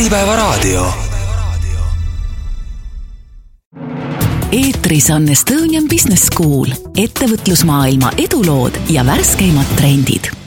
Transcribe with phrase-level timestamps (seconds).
[0.00, 0.86] Äripäevaraadio.
[4.52, 10.39] eetris on Estonian Business School, ettevõtlusmaailma edulood ja värskeimad trendid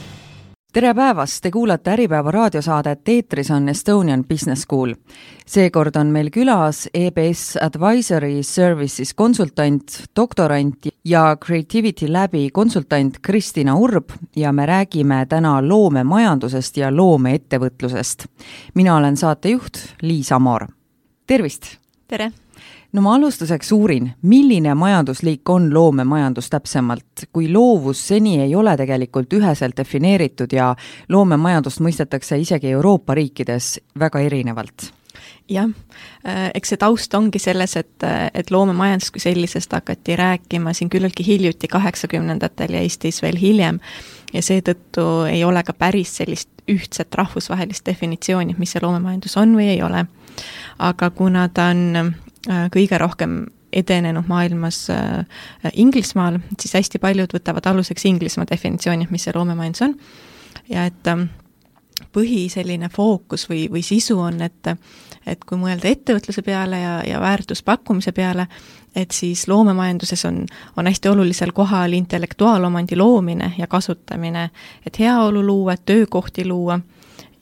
[0.73, 4.95] tere päevast, te kuulate Äripäeva raadiosaadet, eetris on Estonian Business School.
[5.45, 14.09] seekord on meil külas EBS Advisory Services konsultant, doktorant ja Creativity Labi konsultant Kristina Urb
[14.35, 18.25] ja me räägime täna loomemajandusest ja loomeettevõtlusest.
[18.73, 20.67] mina olen saatejuht Liis Amor.
[21.27, 21.77] tervist!
[22.07, 22.31] tere!
[22.93, 29.33] No ma alustuseks uurin, milline majandusliik on loomemajandus täpsemalt, kui loovus seni ei ole tegelikult
[29.33, 30.73] üheselt defineeritud ja
[31.09, 34.91] loomemajandust mõistetakse isegi Euroopa riikides väga erinevalt.
[35.49, 35.67] Jah,
[36.25, 41.25] äh, eks see taust ongi selles, et, et loomemajandus kui sellisest hakati rääkima siin küllaltki
[41.27, 43.79] hiljuti, kaheksakümnendatel ja Eestis veel hiljem,
[44.33, 49.67] ja seetõttu ei ole ka päris sellist ühtset rahvusvahelist definitsiooni, mis see loomemajandus on või
[49.75, 50.05] ei ole.
[50.79, 52.15] aga kuna ta on
[52.47, 55.25] kõige rohkem edenenud maailmas äh,
[55.73, 59.95] Inglismaal, siis hästi paljud võtavad aluseks Inglismaa definitsiooni, mis see loomemajandus on.
[60.69, 61.27] ja et ähm,
[62.13, 64.75] põhi selline fookus või, või sisu on, et
[65.23, 68.43] et kui mõelda ettevõtluse peale ja, ja väärtuspakkumise peale,
[68.95, 70.41] et siis loomemajanduses on,
[70.77, 74.49] on hästi olulisel kohal intellektuaalomandi loomine ja kasutamine,
[74.85, 76.79] et heaolu luua, töökohti luua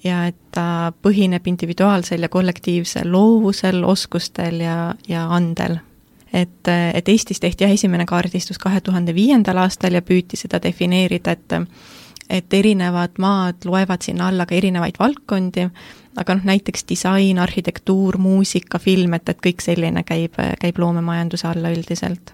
[0.04, 5.78] ja et ta põhineb individuaalsel ja kollektiivsel loovusel, oskustel ja, ja andel.
[6.34, 11.32] et, et Eestis tehti jah, esimene kaardistus kahe tuhande viiendal aastal ja püüti seda defineerida,
[11.32, 11.60] et
[12.32, 15.66] et erinevad maad loevad sinna alla ka erinevaid valdkondi,
[16.18, 21.74] aga noh, näiteks disain, arhitektuur, muusika, film, et, et kõik selline käib, käib loomemajanduse alla
[21.76, 22.32] üldiselt.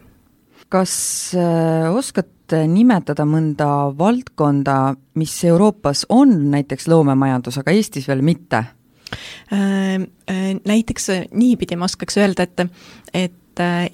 [0.69, 0.95] Kas
[1.37, 2.33] äh, oskad
[2.67, 8.63] nimetada mõnda valdkonda, mis Euroopas on näiteks loomemajandus, aga Eestis veel mitte?
[9.53, 12.59] Äh, äh, näiteks äh, niipidi ma oskaks öelda, et,
[13.14, 13.33] et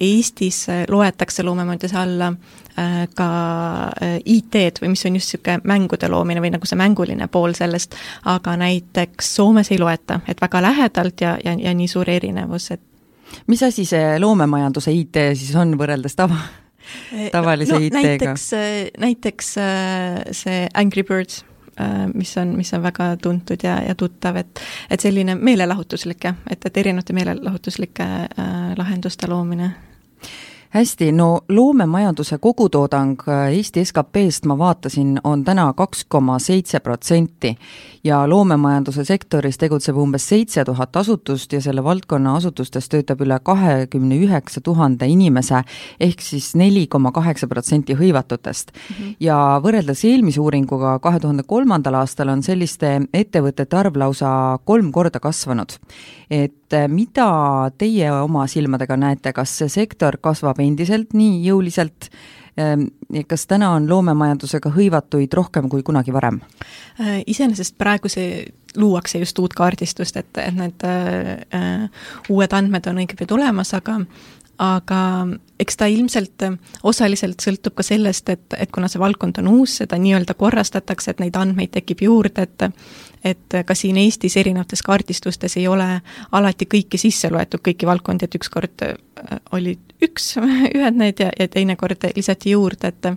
[0.00, 2.34] Eestis loetakse loomemajanduse alla
[3.16, 3.28] ka
[4.24, 7.96] IT-d või mis on just niisugune mängude loomine või nagu see mänguline pool sellest,
[8.28, 12.82] aga näiteks Soomes ei loeta, et väga lähedalt ja, ja, ja nii suur erinevus, et
[13.46, 16.42] mis asi see loomemajanduse IT siis on võrreldes tava,
[17.32, 18.02] tavalise no, IT-ga?
[18.02, 21.44] näiteks, äh, näiteks äh, see Angry Birds,
[21.80, 26.36] äh, mis on, mis on väga tuntud ja, ja tuttav, et et selline meelelahutuslik jah,
[26.50, 29.74] et, et erinevate meelelahutuslike äh, lahenduste loomine
[30.74, 33.20] hästi, no loomemajanduse kogutoodang
[33.52, 37.54] Eesti SKP-st ma vaatasin, on täna kaks koma seitse protsenti
[38.04, 44.18] ja loomemajanduse sektoris tegutseb umbes seitse tuhat asutust ja selle valdkonna asutustes töötab üle kahekümne
[44.26, 45.62] üheksa tuhande inimese,
[46.00, 48.96] ehk siis neli koma kaheksa protsenti hõivatutest mm.
[48.96, 49.14] -hmm.
[49.20, 55.20] ja võrreldes eelmise uuringuga kahe tuhande kolmandal aastal on selliste ettevõtete arv lausa kolm korda
[55.20, 55.78] kasvanud.
[56.30, 62.10] et mida teie oma silmadega näete, kas see sektor kasvab endiselt nii jõuliselt,
[62.56, 62.82] Ehm,
[63.26, 66.38] kas täna on loomemajandusega hõivatuid rohkem kui kunagi varem?
[67.00, 68.44] Äh, iseenesest praegu see
[68.78, 73.98] luuakse just uut kaardistust, et, et need äh, äh, uued andmed on õigemini tulemas, aga
[74.58, 75.26] aga
[75.60, 76.44] eks ta ilmselt
[76.86, 81.22] osaliselt sõltub ka sellest, et, et kuna see valdkond on uus, seda nii-öelda korrastatakse, et
[81.22, 82.70] neid andmeid tekib juurde, et
[83.24, 85.86] et ka siin Eestis erinevates kaardistustes ei ole
[86.36, 88.84] alati kõiki sisse loetud, kõiki valdkondi, et ükskord
[89.56, 90.34] olid üks,
[90.76, 93.14] ühed need ja, ja teinekord lisati juurde, et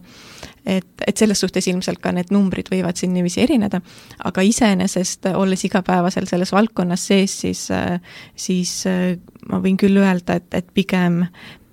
[0.67, 3.79] et, et selles suhtes ilmselt ka need numbrid võivad siin niiviisi erineda,
[4.27, 7.67] aga iseenesest, olles igapäevaselt selles valdkonnas sees, siis,
[8.35, 8.73] siis
[9.49, 11.23] ma võin küll öelda, et, et pigem,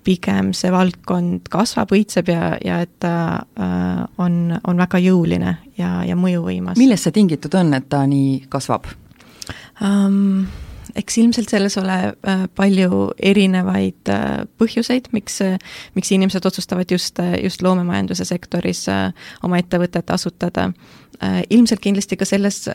[0.05, 3.15] pigem see valdkond kasvab, õitseb ja, ja et ta
[3.59, 6.77] äh, on, on väga jõuline ja, ja mõjuvõimas.
[6.81, 8.91] millest see tingitud on, et ta nii kasvab
[9.81, 10.45] um,?
[10.95, 15.57] eks ilmselt selles ole äh, palju erinevaid äh, põhjuseid, miks, äh,
[15.97, 18.85] miks inimesed otsustavad just, just loomemajanduse sektoris
[19.43, 20.69] oma ettevõtet asutada.
[21.49, 22.65] Ilmselt kindlasti ka selles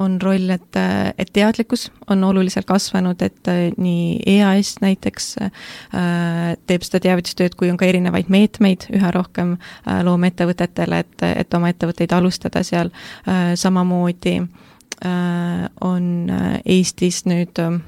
[0.00, 0.78] on roll, et,
[1.18, 3.50] et teadlikkus on oluliselt kasvanud, et
[3.82, 5.28] nii EAS näiteks
[6.66, 9.56] teeb seda teavitustööd, kui on ka erinevaid meetmeid üha rohkem
[10.06, 12.92] loomeettevõtetele, et, et oma ettevõtteid alustada seal,
[13.58, 14.38] samamoodi
[15.04, 17.80] Äh, on äh, Eestis nüüd äh,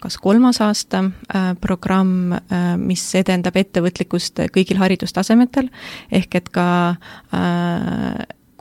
[0.00, 1.02] kas kolmas aasta
[1.60, 2.32] programm,
[2.80, 5.68] mis edendab ettevõtlikkust kõigil haridustasemetel,
[6.08, 6.64] ehk et ka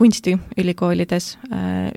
[0.03, 1.33] kunstiülikoolides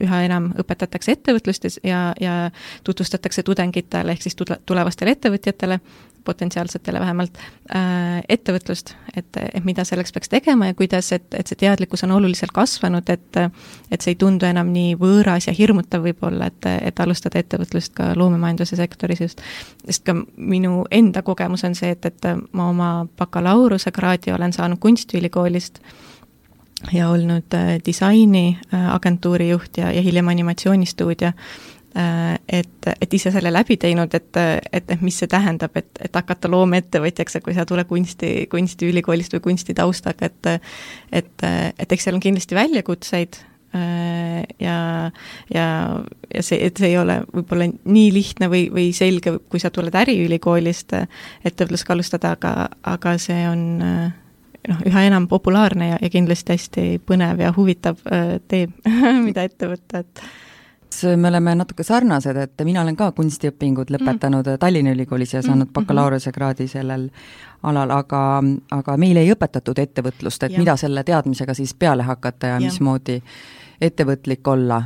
[0.06, 2.50] üha enam õpetatakse ettevõtlustes ja, ja
[2.86, 5.80] tutvustatakse tudengitele ehk siis tulevastele ettevõtjatele
[6.26, 7.38] potentsiaalsetele vähemalt,
[7.74, 12.16] äh, ettevõtlust, et, et mida selleks peaks tegema ja kuidas, et, et see teadlikkus on
[12.18, 13.38] oluliselt kasvanud, et
[13.94, 18.10] et see ei tundu enam nii võõras ja hirmutav võib-olla, et, et alustada ettevõtlust ka
[18.18, 19.44] loomemajanduse sektoris just.
[19.84, 25.78] sest ka minu enda kogemus on see, et, et ma oma bakalaureusekraadi olen saanud Kunstiülikoolist
[26.92, 31.32] ja olnud äh, disainiagentuuri juht ja, ja hiljem animatsioonistuudio.
[31.96, 34.36] Äh, et, et ise selle läbi teinud, et,
[34.72, 39.46] et, et mis see tähendab, et, et hakata loomeettevõtjaks, kui sa tuled kunsti, kunstiülikoolist või
[39.50, 40.50] kunstitaustaga, et
[41.12, 41.46] et,
[41.78, 43.40] et eks seal on kindlasti väljakutseid
[43.78, 44.76] äh, ja,
[45.54, 45.66] ja,
[46.34, 49.96] ja see, et see ei ole võib-olla nii lihtne või, või selge, kui sa tuled
[49.96, 52.54] äriülikoolist ettevõtlusega alustada, aga,
[52.92, 53.66] aga see on
[54.68, 58.02] noh, üha enam populaarne ja, ja kindlasti hästi põnev ja huvitav
[58.48, 58.66] tee,
[59.28, 60.26] mida ette võtta, et
[61.16, 64.60] me oleme natuke sarnased, et mina olen ka kunstiõpingud lõpetanud mm.
[64.60, 65.72] Tallinna Ülikoolis ja saanud mm -hmm.
[65.74, 67.08] bakalaureusekraadi sellel
[67.62, 70.58] alal, aga, aga meil ei õpetatud ettevõtlust, et ja.
[70.58, 72.60] mida selle teadmisega siis peale hakata ja, ja.
[72.60, 73.22] mismoodi
[73.80, 74.82] ettevõtlik olla.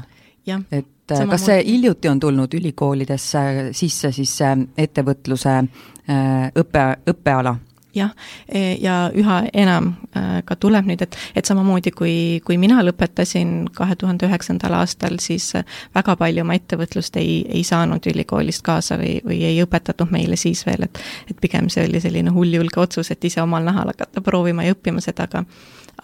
[0.72, 0.86] et
[1.16, 7.56] Sama kas see hiljuti on tulnud ülikoolidesse sisse siis see ettevõtluse äh, õppe, õppeala?
[7.94, 8.12] Jah,
[8.48, 12.14] e, ja üha enam äh, ka tuleb nüüd, et, et samamoodi kui,
[12.46, 15.52] kui mina lõpetasin kahe tuhande üheksandal aastal, siis
[15.94, 20.64] väga palju oma ettevõtlust ei, ei saanud ülikoolist kaasa või, või ei õpetatud meile siis
[20.66, 24.64] veel, et et pigem see oli selline hulljulge otsus, et ise omal nahal hakata proovima
[24.66, 25.44] ja õppima seda, aga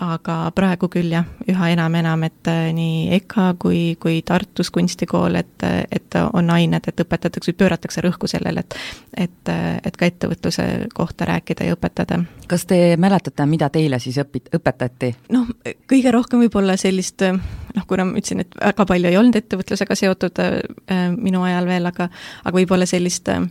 [0.00, 5.66] aga praegu küll jah, üha enam-enam, et äh, nii EKA kui, kui Tartus kunstikool, et,
[5.90, 8.78] et on ained, et õpetatakse pööratakse rõhku sellele, et
[9.16, 9.50] et,
[9.84, 12.20] et ka ettevõtluse kohta rääkida ja õpetada.
[12.48, 15.14] kas te mäletate, mida teile siis õpit-, õpetati?
[15.32, 15.48] noh,
[15.88, 17.22] kõige rohkem võib-olla sellist
[17.76, 20.56] noh, kuna ma ütlesin, et väga palju ei olnud ettevõtlusega seotud äh,
[21.14, 22.08] minu ajal veel, aga
[22.44, 23.46] aga võib-olla sellist äh,,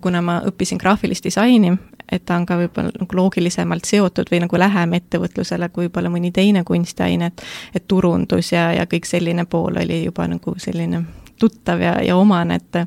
[0.00, 1.74] kuna ma õppisin graafilist disaini,
[2.12, 6.32] et ta on ka võib-olla nagu loogilisemalt seotud või nagu lähem ettevõtlusele kui võib-olla mõni
[6.32, 11.04] teine kunstiaine, et et turundus ja, ja kõik selline pool oli juba nagu selline
[11.40, 12.86] tuttav ja, ja omane, et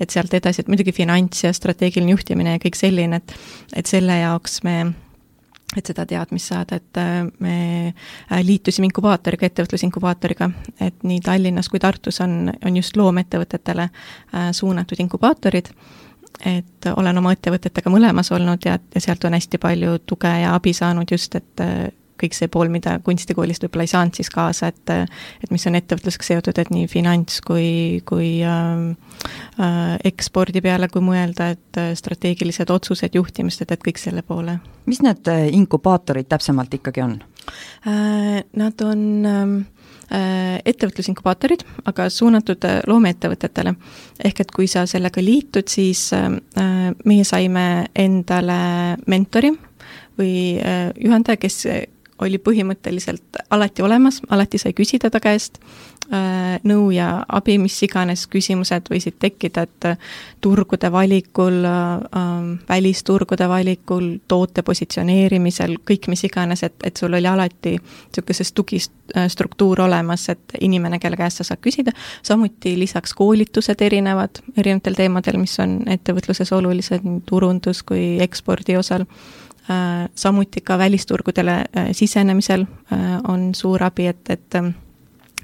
[0.00, 3.36] et sealt edasi, et muidugi finants ja strateegiline juhtimine ja kõik selline, et
[3.76, 4.76] et selle jaoks me
[5.76, 7.00] et seda teadmist saada, et
[7.42, 7.56] me
[7.88, 15.02] äh, liitusime inkubaatoriga, ettevõtlusinkubaatoriga, et nii Tallinnas kui Tartus on, on just loomettevõtetele äh, suunatud
[15.02, 15.72] inkubaatorid.
[16.46, 20.74] Et olen oma ettevõtetega mõlemas olnud ja, ja sealt on hästi palju tuge ja abi
[20.76, 21.88] saanud just, et äh,
[22.20, 26.28] kõik see pool, mida kunstikoolist võib-olla ei saanud siis kaasa, et et mis on ettevõtlusega
[26.28, 28.82] seotud, et nii finants kui, kui äh,
[29.60, 34.58] äh, ekspordi peale, kui mõelda, et äh, strateegilised otsused, juhtimist, et, et kõik selle poole.
[34.86, 37.18] mis need inkubaatorid täpsemalt ikkagi on
[37.86, 38.44] äh,?
[38.56, 39.56] Nad on äh,
[40.06, 43.72] Äh, ettevõtlusinkubaatorid, aga suunatud äh, loomeettevõtetele.
[44.24, 46.30] ehk et kui sa sellega liitud, siis äh,
[47.04, 48.58] meie saime endale
[49.10, 49.50] mentori
[50.16, 50.62] või
[51.02, 51.66] juhendaja, kes
[52.18, 55.58] oli põhimõtteliselt alati olemas, alati sai küsida ta käest
[56.12, 59.98] äh, nõu ja abi, mis iganes küsimused võisid tekkida, et äh,
[60.40, 67.76] turgude valikul äh,, välisturgude valikul, toote positsioneerimisel, kõik mis iganes, et, et sul oli alati
[67.76, 71.92] niisugune see tugistruktuur olemas, et inimene, kelle käest sa saad küsida,
[72.24, 79.04] samuti lisaks koolitused erinevad, erinevatel teemadel, mis on ettevõtluses olulised, nii turundus kui ekspordi osal
[80.14, 82.60] samuti ka välisturgudele äh, sisenemisel
[82.92, 84.74] äh, on suur abi, et, et ähm,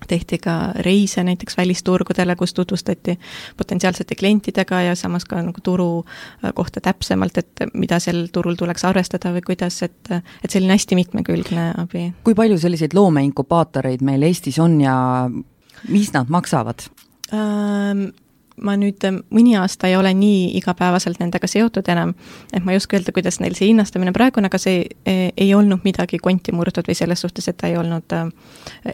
[0.08, 3.18] tehti ka reise näiteks välisturgudele, kus tutvustati
[3.56, 6.04] potentsiaalsete klientidega ja samas ka nagu turu
[6.54, 11.68] kohta täpsemalt, et mida sel turul tuleks arvestada või kuidas, et et selline hästi mitmekülgne
[11.78, 12.08] abi.
[12.24, 14.96] kui palju selliseid loomeinkubaatoreid meil Eestis on ja
[15.88, 16.88] mis nad maksavad?
[18.60, 22.12] Ma nüüd ähm, mõni aasta ei ole nii igapäevaselt nendega seotud enam,
[22.52, 25.54] et ma ei oska öelda, kuidas neil see hinnastamine praegu on, aga see e, ei
[25.56, 28.28] olnud midagi konti murdnud või selles suhtes, et ta ei olnud äh,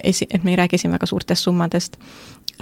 [0.02, 1.98] esi-, et me ei räägi siin väga suurtest summadest.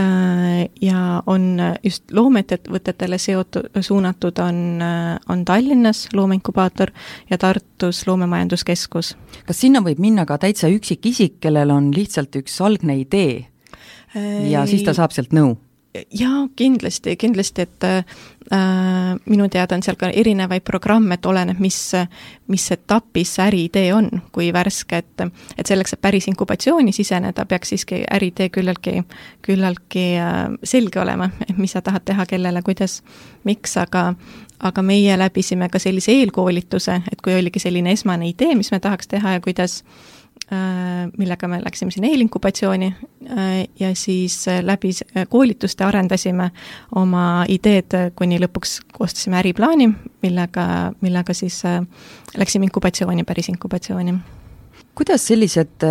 [0.00, 6.94] Äh, ja on just loomeettevõtetele seotud, suunatud on, äh, on Tallinnas loomeinkubaator
[7.30, 9.16] ja Tartus Loomemajanduskeskus.
[9.46, 13.44] kas sinna võib minna ka täitsa üksikisik, kellel on lihtsalt üks algne idee
[14.50, 15.56] ja siis ta saab sealt nõu?
[16.20, 18.04] Jaa, kindlasti, kindlasti, et äh,
[19.26, 21.78] minu teada on seal ka erinevaid programme, et oleneb, mis,
[22.52, 25.26] mis etapis see äriidee on, kui värske, et
[25.56, 29.02] et selleks, et päris inkubatsiooni siseneda, peaks siiski äriidee küllaltki,
[29.46, 33.02] küllaltki äh, selge olema, et mis sa tahad teha, kellele, kuidas,
[33.44, 34.12] miks, aga
[34.64, 39.10] aga meie läbisime ka sellise eelkoolituse, et kui oligi selline esmane idee, mis me tahaks
[39.10, 39.82] teha ja kuidas
[41.18, 42.94] millega me läksime sinna eelinkubatsiooni
[43.80, 44.92] ja siis läbi
[45.28, 46.50] koolituste arendasime
[46.94, 49.88] oma ideed, kuni lõpuks koostasime äriplaani,
[50.22, 50.66] millega,
[51.00, 51.62] millega siis
[52.36, 54.14] läksime inkubatsiooni, päris inkubatsiooni.
[54.94, 55.82] kuidas sellised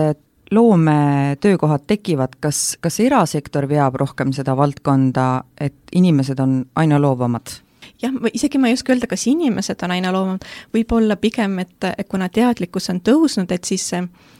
[0.51, 7.59] loometöökohad tekivad, kas, kas erasektor veab rohkem seda valdkonda, et inimesed on aina loovamad?
[8.01, 12.29] jah, isegi ma ei oska öelda, kas inimesed on aina loovamad, võib-olla pigem, et, kuna
[12.29, 14.33] teadlikkus on tõusnud, et siis see äh,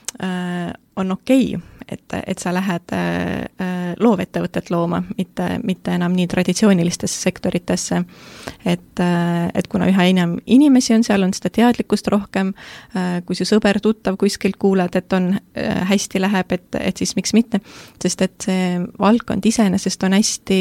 [0.96, 6.26] on okei okay,, et, et sa lähed äh, äh, loovettevõtet looma, mitte, mitte enam nii
[6.30, 8.02] traditsioonilistesse sektoritesse.
[8.64, 12.52] et äh,, et kuna üha enam inimesi on seal, on seda teadlikkust rohkem
[12.96, 17.34] äh,, kui su sõber-tuttav kuskilt kuuled, et on äh,, hästi läheb, et, et siis miks
[17.36, 17.60] mitte,
[18.02, 20.60] sest et see valdkond iseenesest on hästi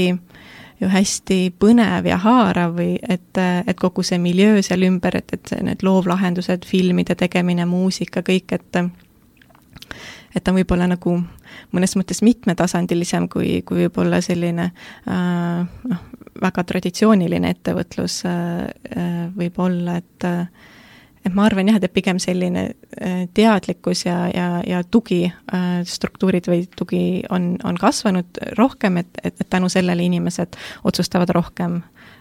[0.81, 5.53] ju hästi põnev ja haarav või et, et kogu see miljöö seal ümber, et, et
[5.63, 8.81] need loovlahendused, filmide tegemine, muusika, kõik, et
[10.35, 11.15] et ta on võib-olla nagu
[11.75, 16.05] mõnes mõttes mitmetasandilisem kui, kui võib-olla selline äh, noh,
[16.41, 20.29] väga traditsiooniline ettevõtlus äh, äh, võib olla, et
[21.25, 22.67] et ma arvan jah, et pigem selline
[23.33, 26.99] teadlikkus ja, ja, ja tugistruktuurid või tugi
[27.33, 30.53] on, on kasvanud rohkem, et, et, et tänu sellele inimesed
[30.85, 31.79] otsustavad rohkem,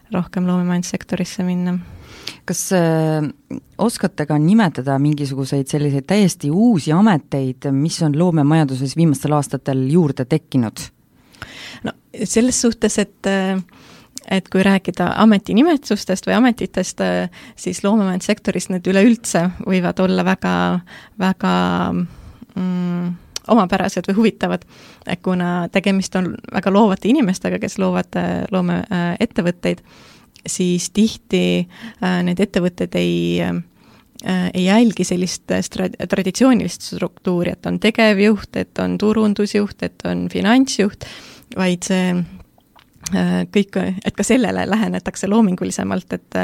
[0.08, 1.76] rohkem loomemajandussektorisse minna
[2.44, 3.24] kas äh,
[3.78, 10.86] oskate ka nimetada mingisuguseid selliseid täiesti uusi ameteid, mis on loomemajanduses viimastel aastatel juurde tekkinud?
[11.84, 11.92] no
[12.24, 13.58] selles suhtes, et äh,
[14.30, 20.54] et kui rääkida ametinimetustest või ametitest, äh, siis loomemajandussektoris need üleüldse võivad olla väga,
[21.20, 21.52] väga
[21.92, 23.12] mm,
[23.52, 24.64] omapärased või huvitavad,
[25.22, 28.16] kuna tegemist on väga loovate inimestega, kes loovad
[28.52, 30.13] loomeettevõtteid äh,
[30.46, 33.62] siis tihti äh, need ettevõtted ei äh,
[34.54, 41.04] ei jälgi sellist stra-, traditsioonilist struktuuri, et on tegevjuht, et on turundusjuht, et on finantsjuht,
[41.56, 46.40] vaid see äh, kõik, et ka sellele lähenetakse loomingulisemalt, et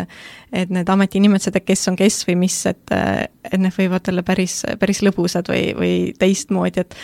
[0.52, 4.62] et need ametinimetused, et kes on kes või mis, et et need võivad olla päris,
[4.78, 6.98] päris lõbusad või, või teistmoodi, et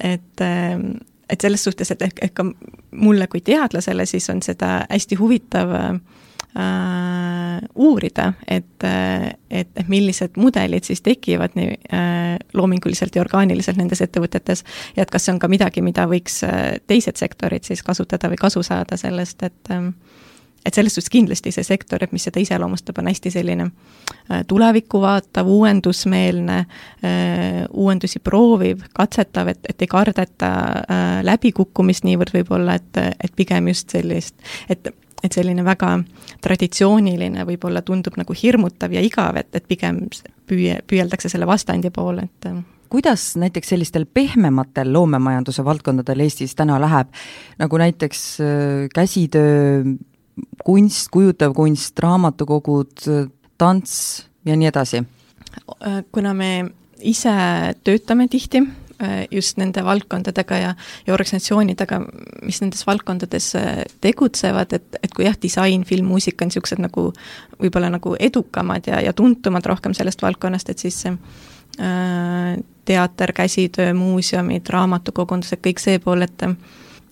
[0.00, 0.46] et
[1.30, 2.46] et selles suhtes, et ehk, ehk ka
[2.90, 5.92] mulle kui teadlasele siis on seda hästi huvitav äh,
[6.58, 8.86] äh, uurida, et,
[9.50, 14.64] et, et millised mudelid siis tekivad nii äh, loominguliselt ja orgaaniliselt nendes ettevõtetes
[14.96, 18.40] ja et kas see on ka midagi, mida võiks äh, teised sektorid siis kasutada või
[18.40, 19.92] kasu saada sellest, et äh,
[20.66, 25.00] et selles suhtes kindlasti see sektor, et mis seda iseloomustab, on hästi selline äh, tulevikku
[25.02, 33.04] vaatav, uuendusmeelne, äh, uuendusi prooviv, katsetav, et, et ei kardeta äh, läbikukkumist niivõrd võib-olla, et,
[33.16, 34.36] et pigem just sellist,
[34.68, 34.92] et
[35.24, 35.94] et selline väga
[36.44, 40.02] traditsiooniline võib-olla tundub nagu hirmutav ja igav, et, et pigem
[40.48, 42.60] püüe, püüeldakse selle vastandi poole, et äh.
[42.92, 47.12] kuidas näiteks sellistel pehmematel loomemajanduse valdkondadel Eestis täna läheb,
[47.60, 49.84] nagu näiteks äh, käsitöö,
[50.64, 53.08] kunst, kujutav kunst, raamatukogud,
[53.60, 53.96] tants
[54.46, 55.02] ja nii edasi?
[55.80, 56.52] Äh, kuna me
[57.00, 57.32] ise
[57.84, 58.62] töötame tihti
[59.30, 60.72] just nende valdkondadega ja,
[61.06, 62.00] ja organisatsioonidega,
[62.46, 67.08] mis nendes valdkondades äh, tegutsevad, et, et kui jah, disain, film, muusika on niisugused nagu
[67.60, 74.68] võib-olla nagu edukamad ja, ja tuntumad rohkem sellest valdkonnast, et siis äh, teater, käsitöö, muuseumid,
[74.68, 76.48] raamatukogundused, kõik see pool, et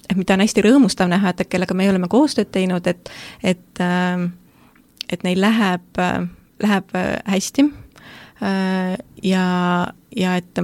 [0.09, 3.11] et mida on hästi rõõmustav näha, et kellega me oleme koostööd teinud, et,
[3.45, 4.28] et äh,
[5.09, 6.00] et neil läheb,
[6.61, 7.64] läheb hästi
[9.25, 9.47] ja,
[10.16, 10.61] ja et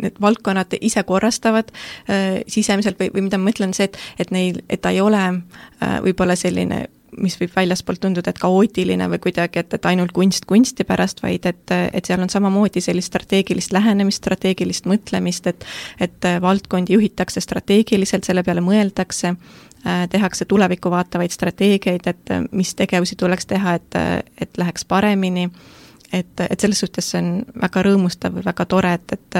[0.00, 1.70] need valdkonnad ise korrastavad
[2.08, 5.22] äh, sisemiselt või, või mida ma mõtlen, see, et, et neil, et ta ei ole
[5.24, 6.86] äh, võib-olla selline
[7.20, 11.46] mis võib väljaspoolt tunduda, et kaootiline või kuidagi, et, et ainult kunst kunsti pärast, vaid
[11.46, 15.62] et, et seal on samamoodi sellist strateegilist lähenemist, strateegilist mõtlemist, et
[16.02, 23.16] et valdkondi juhitakse strateegiliselt, selle peale mõeldakse äh,, tehakse tulevikku vaatavaid strateegiaid, et mis tegevusi
[23.20, 23.98] tuleks teha, et,
[24.40, 25.46] et läheks paremini.
[25.46, 25.83] äh,,
[26.14, 27.30] et, et selles suhtes see on
[27.60, 29.38] väga rõõmustav väga tore, et, et,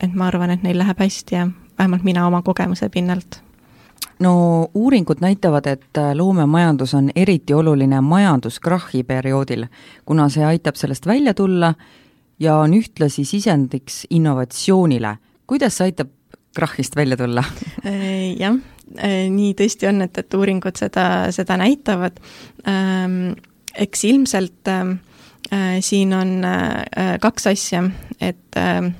[0.00, 1.48] et ma arvan, et neil läheb hästi ja
[1.78, 3.42] vähemalt mina oma kogemuse pinnalt
[4.22, 4.32] no
[4.74, 9.66] uuringud näitavad, et loomemajandus on eriti oluline majanduskrahhi perioodil,
[10.04, 11.74] kuna see aitab sellest välja tulla
[12.40, 15.16] ja on ühtlasi sisendiks innovatsioonile.
[15.46, 16.10] kuidas see aitab
[16.56, 17.44] krahhist välja tulla
[17.86, 18.58] äh, jah,
[18.98, 22.18] äh, nii tõesti on, et, et uuringud seda, seda näitavad.
[22.66, 23.36] Ähm,
[23.78, 25.07] eks ilmselt Äh,
[25.80, 27.82] siin on äh, kaks asja,
[28.20, 28.90] et, äh,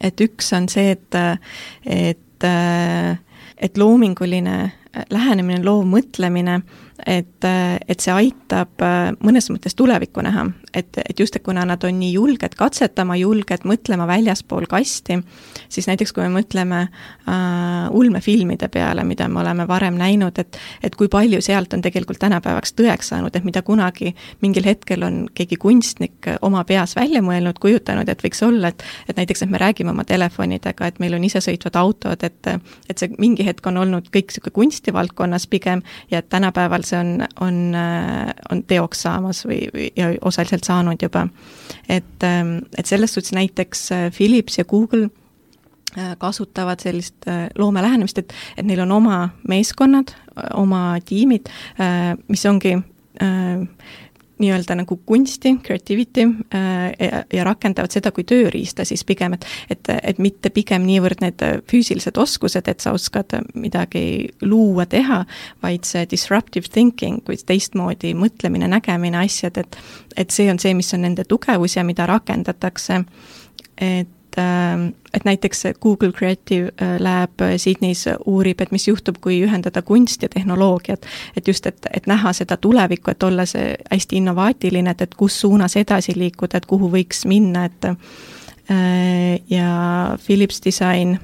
[0.00, 1.18] et üks on see, et,
[1.86, 2.46] et,
[3.58, 4.56] et loominguline
[5.10, 6.60] lähenemine, loov mõtlemine
[7.06, 8.82] et, et see aitab
[9.24, 13.66] mõnes mõttes tulevikku näha, et, et just, et kuna nad on nii julged katsetama, julged
[13.68, 15.18] mõtlema väljaspool kasti,
[15.72, 20.96] siis näiteks kui me mõtleme äh, ulmefilmide peale, mida me oleme varem näinud, et et
[20.98, 25.56] kui palju sealt on tegelikult tänapäevaks tõeks saanud, et mida kunagi mingil hetkel on keegi
[25.60, 29.92] kunstnik oma peas välja mõelnud, kujutanud, et võiks olla, et et näiteks, et me räägime
[29.92, 32.52] oma telefonidega, et meil on isesõitvad autod, et
[32.90, 37.26] et see mingi hetk on olnud kõik niisugune kunstivaldkonnas pigem ja et tänapäeval see on,
[37.40, 37.58] on,
[38.50, 41.28] on teoks saamas või, või ja osaliselt saanud juba.
[41.88, 42.24] et,
[42.78, 45.08] et selles suhtes näiteks Philips ja Google
[45.98, 49.16] Äh, kasutavad sellist äh, loome lähenemist, et, et neil on oma
[49.48, 50.14] meeskonnad,
[50.56, 52.78] oma tiimid, äh, mis ongi
[54.42, 60.18] nii-öelda nagu kunsti, creativity ja, ja rakendavad seda kui tööriista siis pigem, et et, et
[60.22, 65.22] mitte pigem niivõrd need füüsilised oskused, et sa oskad midagi luua, teha,
[65.62, 69.78] vaid see disruptive thinking, kui teistmoodi mõtlemine, nägemine, asjad, et
[70.16, 73.02] et see on see, mis on nende tugevus ja mida rakendatakse,
[73.80, 79.42] et et, äh, et näiteks Google Creative äh, Lab Sydneys uurib, et mis juhtub, kui
[79.44, 81.06] ühendada kunst ja tehnoloogiat.
[81.36, 85.40] et just, et, et näha seda tulevikku, et olla see hästi innovaatiline, et, et kus
[85.40, 91.18] suunas edasi liikuda, et kuhu võiks minna, et äh, ja Philips Design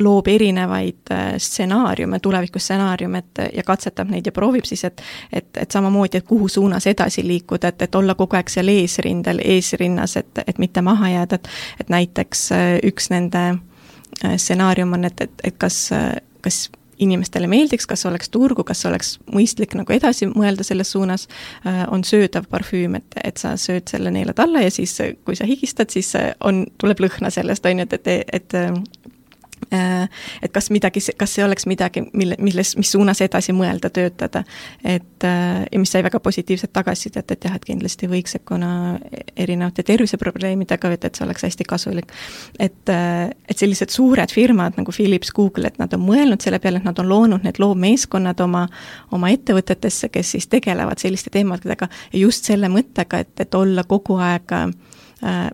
[0.00, 5.70] loob erinevaid äh, stsenaariume, tulevikustsenaariume, et ja katsetab neid ja proovib siis, et et, et
[5.70, 10.42] samamoodi, et kuhu suunas edasi liikuda, et, et olla kogu aeg seal eesrindel, eesrinnas, et,
[10.46, 11.48] et mitte maha jääda, et
[11.80, 13.44] et näiteks äh, üks nende
[14.24, 15.90] äh, stsenaarium on, et, et, et kas,
[16.42, 16.66] kas
[16.98, 21.26] inimestele meeldiks, kas oleks turgu, kas oleks mõistlik nagu edasi mõelda selles suunas,
[21.90, 24.94] on söödav parfüüm, et, et sa sööd selle, neelad alla ja siis,
[25.26, 26.12] kui sa higistad, siis
[26.46, 29.10] on, tuleb lõhna sellest, on ju, et, et, et
[29.70, 34.44] et kas midagi, kas see oleks midagi, mille, milles, mis suunas edasi mõelda, töötada.
[34.84, 38.98] et äh, ja mis sai väga positiivset tagasisidet, et jah, et kindlasti võiks, et kuna
[39.36, 42.12] erinevate terviseprobleemidega, et, et see oleks hästi kasulik.
[42.58, 46.82] et, äh, et sellised suured firmad nagu Philips, Google, et nad on mõelnud selle peale,
[46.82, 48.66] et nad on loonud need loovmeeskonnad oma,
[49.12, 54.18] oma ettevõtetesse, kes siis tegelevad selliste teemadega ja just selle mõttega, et, et olla kogu
[54.20, 54.93] aeg Äh,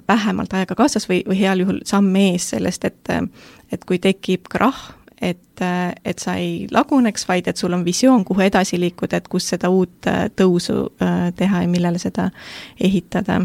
[0.09, 3.11] vähemalt aega kaasas või, või heal juhul samm ees sellest, et
[3.71, 4.81] et kui tekib krahh,
[5.21, 5.63] et,
[6.05, 9.71] et sa ei laguneks, vaid et sul on visioon, kuhu edasi liikuda, et kus seda
[9.71, 12.31] uut äh, tõusu äh, teha ja millele seda
[12.81, 13.41] ehitada.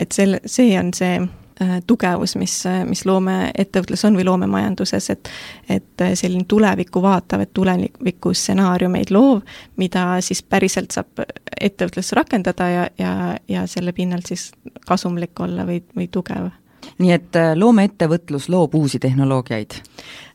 [0.00, 1.41] et selle, see on see Äh,
[1.86, 2.54] tugevus, mis,
[2.88, 5.30] mis loomeettevõtlus on või loomemajanduses, et
[5.70, 9.42] et selline tulevikku vaatav, et tuleviku stsenaariumeid loov,
[9.76, 11.22] mida siis päriselt saab
[11.60, 13.12] ettevõtluses rakendada ja, ja,
[13.48, 14.50] ja selle pinnalt siis
[14.86, 16.50] kasumlik olla või, või tugev.
[16.98, 19.78] Nii et äh, loomeettevõtlus loob uusi tehnoloogiaid?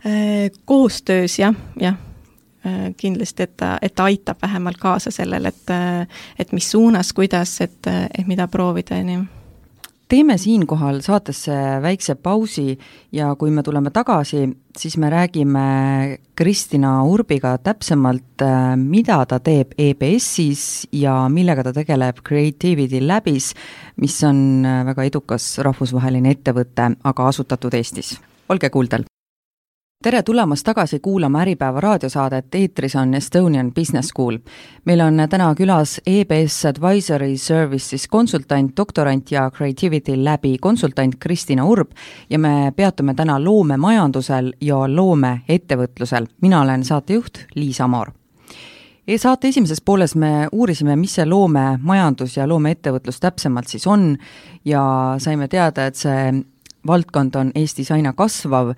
[0.07, 1.97] Äh, koostöös jah, jah,
[2.97, 5.71] kindlasti, et ta, et ta aitab vähemalt kaasa sellele, et
[6.39, 9.21] et mis suunas, kuidas, et, et mida proovida, on ju
[10.07, 12.77] teeme siinkohal saatesse väikse pausi
[13.11, 14.45] ja kui me tuleme tagasi,
[14.77, 15.65] siis me räägime
[16.35, 23.53] Kristina Urbiga täpsemalt, äh, mida ta teeb EBS-is ja millega ta tegeleb Creativity Labis,
[23.97, 28.17] mis on äh, väga edukas rahvusvaheline ettevõte, aga asutatud Eestis.
[28.49, 29.06] olge kuuldel!
[30.03, 34.37] Tere tulemast tagasi kuulama Äripäeva raadiosaadet, eetris on Estonian Business School.
[34.85, 41.91] meil on täna külas EBS Advisory Services konsultant, doktorant ja Creativity Labi konsultant Kristina Urb
[42.29, 46.27] ja me peatume täna loomemajandusel ja loomeettevõtlusel.
[46.41, 48.11] mina olen saatejuht Liis Amor
[49.07, 49.17] e.
[49.17, 54.17] saate esimeses pooles me uurisime, mis see loomemajandus ja loomeettevõtlus täpsemalt siis on
[54.65, 56.43] ja saime teada, et see
[56.87, 58.75] valdkond on Eestis aina kasvav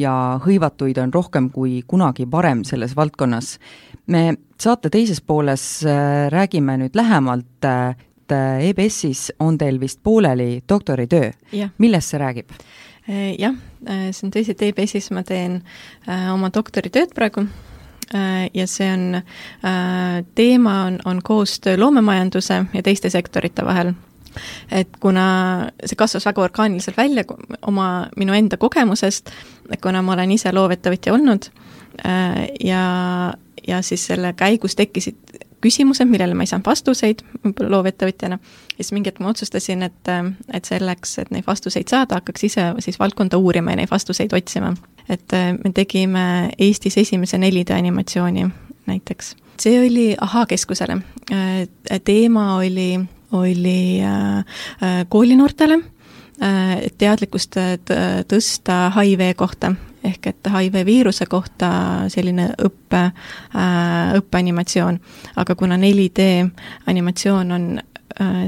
[0.00, 0.12] ja
[0.44, 3.58] hõivatuid on rohkem kui kunagi varem selles valdkonnas.
[4.06, 7.96] me saate teises pooles äh, räägime nüüd lähemalt, äh,
[8.30, 11.30] et äh, EBS-is on teil vist pooleli doktoritöö.
[11.78, 12.50] millest see räägib?
[13.38, 13.54] jah,
[14.12, 15.62] see on tõsi, et EBS-is ma teen
[16.06, 17.46] oma doktoritööd praegu
[18.54, 19.22] ja see on,
[20.34, 23.94] teema on, on koostöö loomemajanduse ja teiste sektorite vahel
[24.70, 25.26] et kuna
[25.84, 27.24] see kasvas väga orgaaniliselt välja
[27.66, 29.30] oma, minu enda kogemusest,
[29.82, 31.50] kuna ma olen ise loovettevõtja olnud
[32.06, 32.82] äh, ja,
[33.66, 38.38] ja siis selle käigus tekkisid küsimused, millele ma ei saanud vastuseid loovettevõtjana,
[38.76, 40.12] siis mingi hetk ma otsustasin, et,
[40.56, 44.74] et selleks, et neid vastuseid saada, hakkaks ise siis valdkonda uurima ja neid vastuseid otsima.
[45.08, 48.48] et äh, me tegime Eestis esimese 4D animatsiooni
[48.86, 49.36] näiteks.
[49.60, 50.98] see oli Ahhaa-keskusele,
[51.32, 53.00] äh, teema oli
[53.32, 55.80] oli äh, äh, koolinoortele,
[56.42, 57.56] äh, teadlikkust
[58.28, 61.68] tõsta HIV kohta ehk et HIV viiruse kohta
[62.08, 63.02] selline õppe,
[64.16, 64.96] õppeanimatsioon.
[65.36, 66.24] aga kuna 4D
[66.88, 67.66] animatsioon on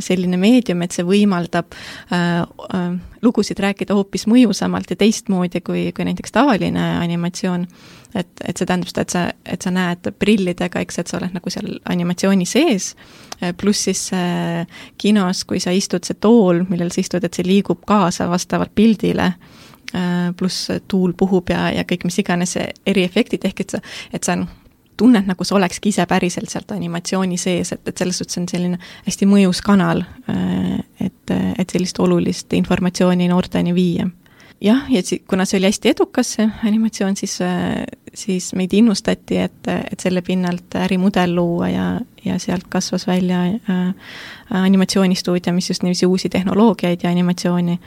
[0.02, 1.72] selline meedium, et see võimaldab
[2.12, 2.86] äh, äh,
[3.24, 7.66] lugusid rääkida hoopis mõjusamalt ja teistmoodi kui, kui näiteks tavaline animatsioon,
[8.14, 11.36] et, et see tähendab seda, et sa, et sa näed prillidega, eks, et sa oled
[11.36, 12.92] nagu seal animatsiooni sees,
[13.58, 14.66] pluss siis äh,
[14.98, 19.32] kinos, kui sa istud, see tool, millel sa istud, et see liigub kaasa vastavalt pildile
[19.32, 24.38] äh,, pluss tuul puhub ja, ja kõik mis iganes eriefektid, ehk et sa, et sa
[24.38, 24.50] noh,
[24.96, 28.78] tunned, nagu sa olekski ise päriselt sealt animatsiooni sees, et, et selles suhtes on selline
[29.06, 30.04] hästi mõjus kanal,
[31.00, 34.06] et, et sellist olulist informatsiooni noorteni viia.
[34.62, 37.38] jah, ja kuna see oli hästi edukas, see animatsioon, siis,
[38.14, 41.86] siis meid innustati, et, et selle pinnalt ärimudel luua ja,
[42.24, 43.94] ja sealt kasvas välja äh,
[44.50, 47.78] animatsioonistuudio, mis just niiviisi uusi tehnoloogiaid ja animatsiooni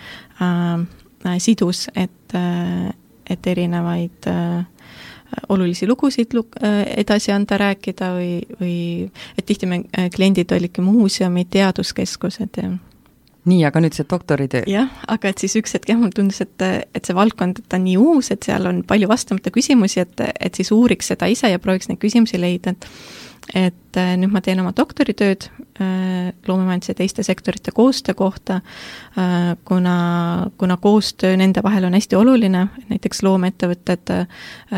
[0.41, 2.93] äh, sidus, et äh,,
[3.29, 4.65] et erinevaid äh,
[5.49, 8.77] olulisi lugusid luk-, äh, edasi anda, rääkida või, või
[9.37, 12.75] et tihti me äh, kliendid olidki muuseumid, teaduskeskused ja
[13.45, 14.63] nii, aga nüüd see doktoritöö.
[14.69, 17.79] jah, aga et siis üks hetk jah, mulle tundus, et, et see valdkond, et ta
[17.79, 21.51] on nii uus, et seal on palju vastamata küsimusi, et, et siis uuriks seda ise
[21.51, 22.89] ja prooviks neid küsimusi leida, et
[23.53, 25.45] et äh, nüüd ma teen oma doktoritööd
[25.77, 28.57] äh, loomemajanduse ja teiste sektorite koostöö kohta,
[29.19, 29.97] äh, kuna,
[30.57, 34.13] kuna koostöö nende vahel on hästi oluline, näiteks loomeettevõtted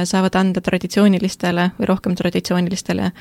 [0.03, 3.11] saavad anda traditsioonilistele või rohkem traditsioonilistele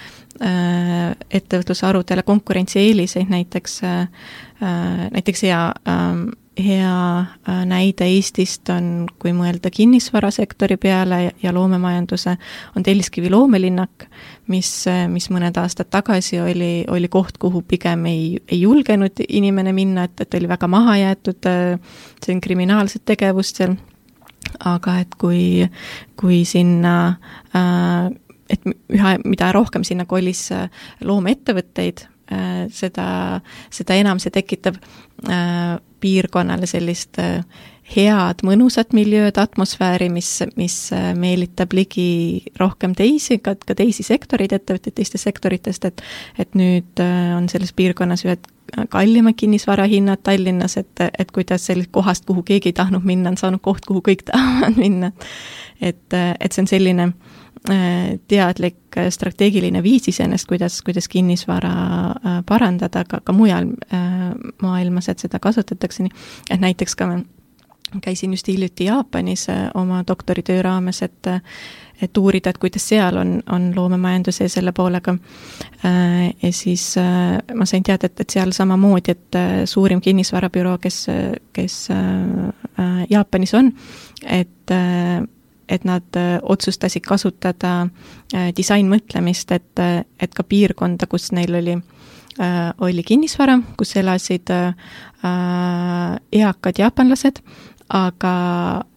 [1.39, 3.79] ettevõtlusharudele konkurentsieeliseid, näiteks,
[4.61, 6.29] näiteks hea ähm,
[6.65, 12.37] hea äh, näide Eestist on, kui mõelda kinnisvarasektori peale ja loomemajanduse,
[12.77, 14.07] on Telliskivi loomelinnak,
[14.53, 19.75] mis, äh, mis mõned aastad tagasi oli, oli koht, kuhu pigem ei, ei julgenud inimene
[19.77, 23.77] minna, et, et oli väga maha jäetud, äh, see on kriminaalset tegevust seal,
[24.65, 25.67] aga et kui,
[26.17, 26.97] kui sinna
[28.49, 28.63] et
[28.95, 30.47] üha, mida rohkem sinna kolis
[31.05, 32.05] loomeettevõtteid,
[32.75, 33.09] seda,
[33.71, 34.81] seda enam see tekitab
[36.01, 37.41] piirkonnale sellist äh,
[37.97, 44.55] head, mõnusat miljööd, atmosfääri, mis, mis äh, meelitab ligi rohkem teisi, ka, ka teisi sektoreid,
[44.57, 46.05] ettevõtteid teistest sektoritest, et
[46.43, 48.53] et nüüd äh, on selles piirkonnas ühed
[48.91, 53.63] kallimad kinnisvarahinnad Tallinnas, et, et kuidas sellest kohast, kuhu keegi ei tahtnud minna, on saanud
[53.63, 55.13] koht, kuhu kõik tahavad minna.
[55.81, 57.46] et, et see on selline äh, Äh,
[58.29, 61.73] teadlik äh, strateegiline viis iseenesest, kuidas, kuidas kinnisvara
[62.11, 63.73] äh, parandada ka, ka mujal
[64.63, 66.15] maailmas, et seda kasutatakse nii,
[66.51, 67.11] et näiteks ka
[68.03, 71.29] käisin just hiljuti Jaapanis oma doktoritöö raames, et
[72.03, 75.15] et uurida, et kuidas seal on, on loomemajanduse ja selle poolega.
[76.43, 76.91] Ja siis
[77.55, 81.07] ma sain teada, et, et seal samamoodi, et suurim kinnisvarabüroo, kes,
[81.57, 81.79] kes
[83.09, 83.73] Jaapanis on,
[84.29, 84.77] et
[85.69, 87.89] et nad äh, otsustasid kasutada
[88.35, 91.79] äh, disainmõtlemist, et, äh, et ka piirkonda, kus neil oli,
[92.85, 94.51] oli kinnisvara, kus elasid
[96.37, 97.41] eakad jaapanlased,
[97.89, 98.33] aga,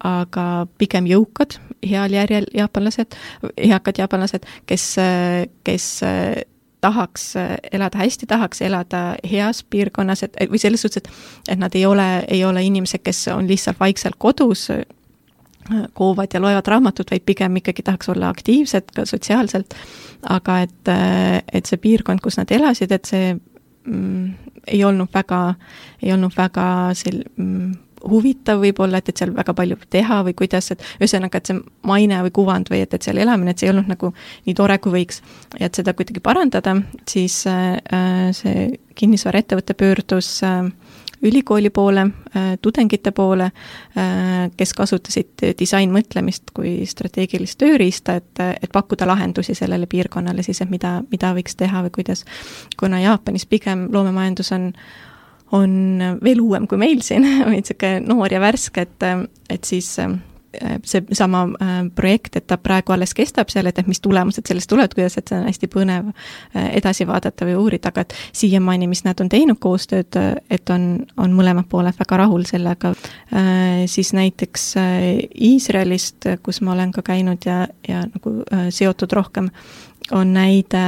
[0.03, 0.43] aga
[0.75, 1.55] pigem jõukad,
[1.87, 3.15] heal järjel jaapanlased,
[3.55, 4.89] eakad jaapanlased, kes,
[5.63, 5.87] kes
[6.83, 7.29] tahaks
[7.71, 12.09] elada hästi, tahaks elada heas piirkonnas, et või selles suhtes, et et nad ei ole,
[12.27, 14.67] ei ole inimesed, kes on lihtsalt vaikselt kodus,
[15.93, 19.75] koovad ja loevad raamatut, vaid pigem ikkagi tahaks olla aktiivsed ka sotsiaalselt,
[20.29, 20.93] aga et,
[21.53, 25.43] et see piirkond, kus nad elasid, et see mm, ei olnud väga,
[26.03, 26.65] ei olnud väga
[26.97, 27.77] sel- mm,,
[28.07, 32.21] huvitav võib-olla, et, et seal väga palju teha või kuidas, et ühesõnaga, et see maine
[32.25, 34.13] või kuvand või et, et seal elamine, et see ei olnud nagu
[34.47, 35.21] nii tore, kui võiks.
[35.59, 36.75] ja et seda kuidagi parandada,
[37.09, 40.71] siis äh, see kinnisvaraettevõte pöördus äh,
[41.21, 42.01] ülikooli poole,
[42.35, 43.43] äh, tudengite poole,
[43.97, 50.71] äh, kes kasutasid disainmõtlemist kui strateegilist tööriista, et, et pakkuda lahendusi sellele piirkonnale siis, et
[50.71, 52.25] mida, mida võiks teha või kuidas.
[52.79, 54.71] kuna Jaapanis pigem loomemajandus on,
[55.51, 55.77] on
[56.23, 59.07] veel uuem kui meil siin, või niisugune noor ja värske, et,
[59.49, 60.19] et siis Äh,
[60.83, 64.93] seesama äh, projekt, et ta praegu alles kestab seal, et, et mis tulemused sellest tulevad,
[64.97, 69.03] kuidas, et see on hästi põnev äh, edasi vaadata või uurida, aga et siiamaani, mis
[69.05, 70.17] nad on teinud koostööd,
[70.49, 72.93] et on, on mõlemad pooled väga rahul sellega,
[73.89, 74.65] siis näiteks
[75.49, 78.39] Iisraelist, kus ma olen ka käinud ja, ja nagu
[78.73, 79.49] seotud rohkem,
[80.15, 80.85] on näide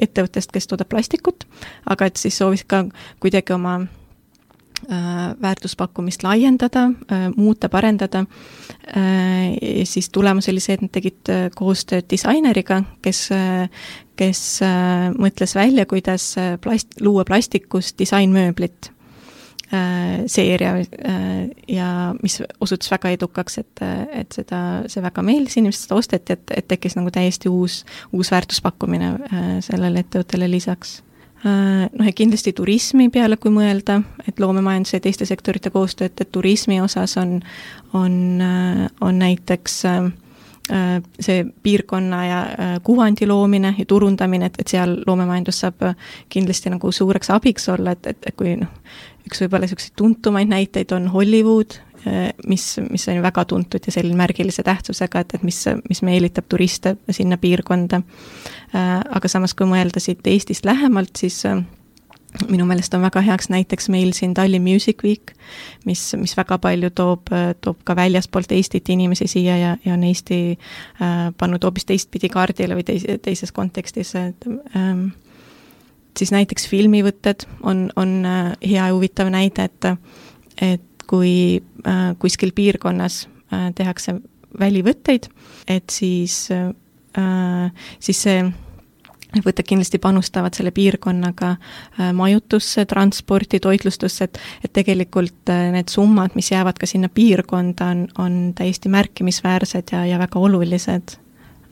[0.00, 1.46] ettevõttest, kes toodab plastikut,
[1.88, 2.84] aga et siis soovis ka
[3.22, 3.99] kuidagi oma Äh,
[5.42, 8.24] väärtuspakkumist laiendada, äh, muuta, parendada,
[8.96, 13.28] äh, siis tulemus oli see, et nad tegid koostööd disaineriga, kes,
[14.16, 14.40] kes
[15.18, 18.92] mõtles välja, kuidas plast, luua plastikust disainmööblit
[20.26, 20.72] seeria
[21.70, 26.56] ja mis osutus väga edukaks, et, et seda, see väga meeldis, inimesed seda osteti, et,
[26.56, 29.12] et tekkis nagu täiesti uus, uus väärtuspakkumine
[29.62, 30.96] sellele ettevõttele lisaks
[31.44, 36.32] noh, ja kindlasti turismi peale, kui mõelda, et loomemajanduse ja teiste sektorite koostöö, et, et
[36.32, 37.38] turismi osas on,
[37.96, 38.12] on,
[39.00, 40.10] on näiteks äh,
[40.72, 45.96] Äh, see piirkonna ja äh, kuvandi loomine ja turundamine, et, et seal loomemajandus saab äh,
[46.30, 48.70] kindlasti nagu suureks abiks olla, et, et, et kui noh,
[49.26, 51.80] üks võib-olla niisuguseid tuntumaid näiteid on Hollywood,
[52.46, 55.58] mis, mis on väga tuntud ja selline märgilise tähtsusega, et, et mis,
[55.88, 58.00] mis meelitab turiste sinna piirkonda.
[58.72, 61.42] Aga samas, kui mõelda siit Eestist lähemalt, siis
[62.48, 65.32] minu meelest on väga heaks näiteks meil siin Tallinn Music Week,
[65.84, 70.40] mis, mis väga palju toob, toob ka väljaspoolt Eestit inimesi siia ja, ja on Eesti
[70.54, 75.08] äh, pannud hoopis teistpidi kaardile või teis, teises kontekstis, et ähm,
[76.18, 78.20] siis näiteks filmivõtted on, on
[78.62, 79.90] hea ja huvitav näide, et
[80.60, 81.34] et kui
[81.86, 84.20] äh, kuskil piirkonnas äh, tehakse
[84.60, 85.30] välivõtteid,
[85.70, 88.42] et siis äh,, siis see
[89.44, 91.52] võtted kindlasti panustavad selle piirkonnaga
[92.18, 98.38] majutusse, transporti, toitlustusse, et et tegelikult need summad, mis jäävad ka sinna piirkonda, on, on
[98.58, 101.14] täiesti märkimisväärsed ja, ja väga olulised.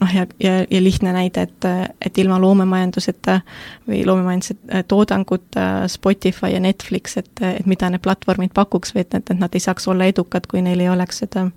[0.01, 1.69] Noh, ja, ja, ja lihtne näide, et,
[2.07, 3.41] et ilma loomemajanduseta
[3.89, 9.31] või loomemajanduse toodanguta Spotify ja Netflix, et, et mida need platvormid pakuks või et, et,
[9.31, 11.49] et nad ei saaks olla edukad, kui neil ei oleks seda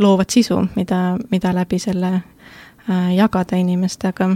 [0.00, 4.34] loovat sisu, mida, mida läbi selle äh, jagada inimestega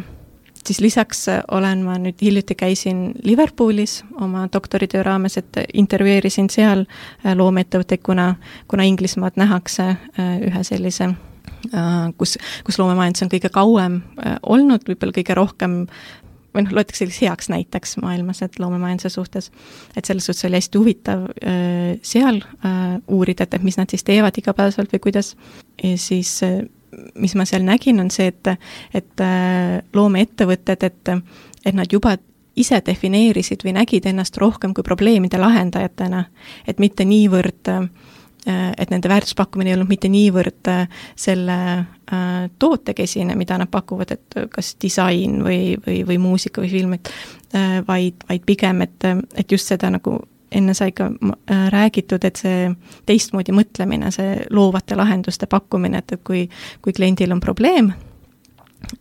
[0.66, 6.84] siis lisaks äh, olen ma nüüd, hiljuti käisin Liverpoolis oma doktoritöö raames, et intervjueerisin seal
[6.84, 8.34] äh, loomeettevõtteid, kuna,
[8.68, 11.14] kuna Inglismaad nähakse äh, ühe sellise
[12.16, 14.00] kus, kus loomemajandus on kõige kauem
[14.42, 15.76] olnud, võib-olla kõige rohkem
[16.50, 19.50] või noh, loetakse selliseks heaks näiteks maailmas, et loomemajanduse suhtes.
[19.96, 21.28] et selles suhtes oli hästi huvitav
[22.02, 22.40] seal
[23.06, 25.36] uurida, et, et mis nad siis teevad igapäevaselt või kuidas,
[25.82, 26.40] ja siis
[27.14, 28.50] mis ma seal nägin, on see, et,
[28.94, 31.12] et äh, loomeettevõtted, et,
[31.64, 32.16] et nad juba
[32.60, 36.24] ise defineerisid või nägid ennast rohkem kui probleemide lahendajatena,
[36.68, 37.86] et mitte niivõrd äh,
[38.46, 41.56] et nende väärtuspakkumine ei olnud mitte niivõrd äh, selle
[42.58, 47.12] tootekesine, mida nad pakuvad, et kas disain või, või, või muusika või film, et
[47.86, 49.06] vaid, vaid pigem, et,
[49.38, 50.16] et just seda nagu
[50.52, 52.70] enne sai ka äh, räägitud, et see
[53.06, 56.46] teistmoodi mõtlemine, see loovate lahenduste pakkumine, et, et kui,
[56.82, 57.92] kui kliendil on probleem,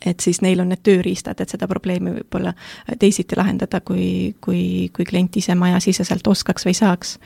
[0.06, 2.54] et siis neil on need tööriistad, et seda probleemi võib-olla
[3.00, 7.18] teisiti lahendada, kui, kui, kui klient ise majasiseselt oskaks või saaks.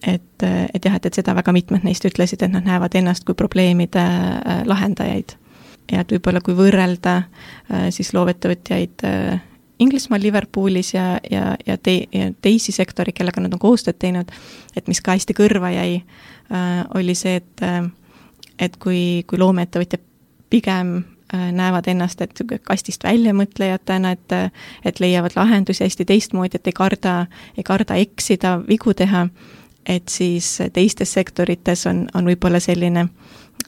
[0.00, 3.34] Et, et jah, et, et seda väga mitmed neist ütlesid, et nad näevad ennast kui
[3.38, 5.36] probleemide äh, lahendajaid.
[5.92, 9.06] ja et võib-olla kui võrrelda äh, siis loovettevõtjaid
[9.82, 14.30] Inglismaal, Liverpoolis ja, ja, ja te-, ja teisi sektoreid, kellega nad on koostööd teinud,
[14.76, 17.82] et mis ka hästi kõrva jäi äh,, oli see, et äh,
[18.62, 20.02] et kui, kui loomeettevõtjad
[20.52, 24.36] pigem äh, näevad ennast, et kastist väljamõtlejatena, et
[24.86, 27.16] et leiavad lahendusi hästi teistmoodi, et ei karda,
[27.56, 29.26] ei karda eksida, vigu teha,
[29.86, 33.06] et siis teistes sektorites on, on võib-olla selline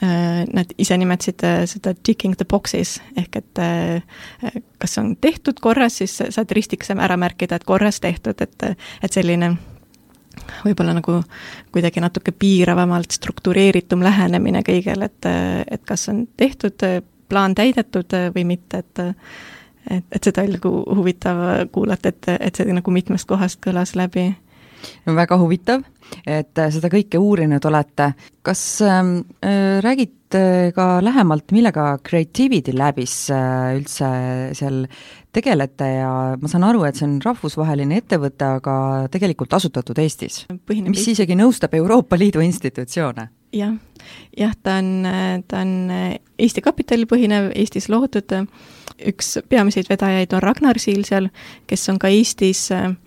[0.02, 5.60] äh, nad ise nimetasid äh, seda ticking the boxes ehk et äh, kas on tehtud
[5.60, 8.68] korras, siis saad ristikese ära märkida, et korras tehtud, et,
[9.02, 9.54] et selline
[10.64, 11.20] võib-olla nagu
[11.72, 15.28] kuidagi natuke piiravamalt struktureeritum lähenemine kõigele, et,
[15.70, 16.82] et kas on tehtud,
[17.28, 19.04] plaan täidetud või mitte, et
[19.90, 24.30] et, et seda oli nagu huvitav kuulata, et, et see nagu mitmest kohast kõlas läbi
[25.06, 25.82] no väga huvitav,
[26.26, 28.12] et äh, seda kõike uurinud olete.
[28.44, 34.08] kas ähm, äh, räägite ka lähemalt, millega Creativity Labis äh, üldse
[34.56, 34.84] seal
[35.32, 35.88] tegelete?
[36.00, 38.76] Ja ma saan aru, et see on rahvusvaheline ettevõte, aga
[39.12, 43.28] tegelikult asutatud Eestis, mis isegi nõustab Euroopa Liidu institutsioone.
[43.54, 43.76] Jah,
[44.34, 45.06] jah, ta on,
[45.46, 45.74] ta on
[46.42, 48.34] Eesti kapitalil põhinev, Eestis loodud,
[49.06, 51.30] üks peamiseid vedajaid on Ragnar Siil seal,
[51.70, 53.03] kes on ka Eestis äh, Äh,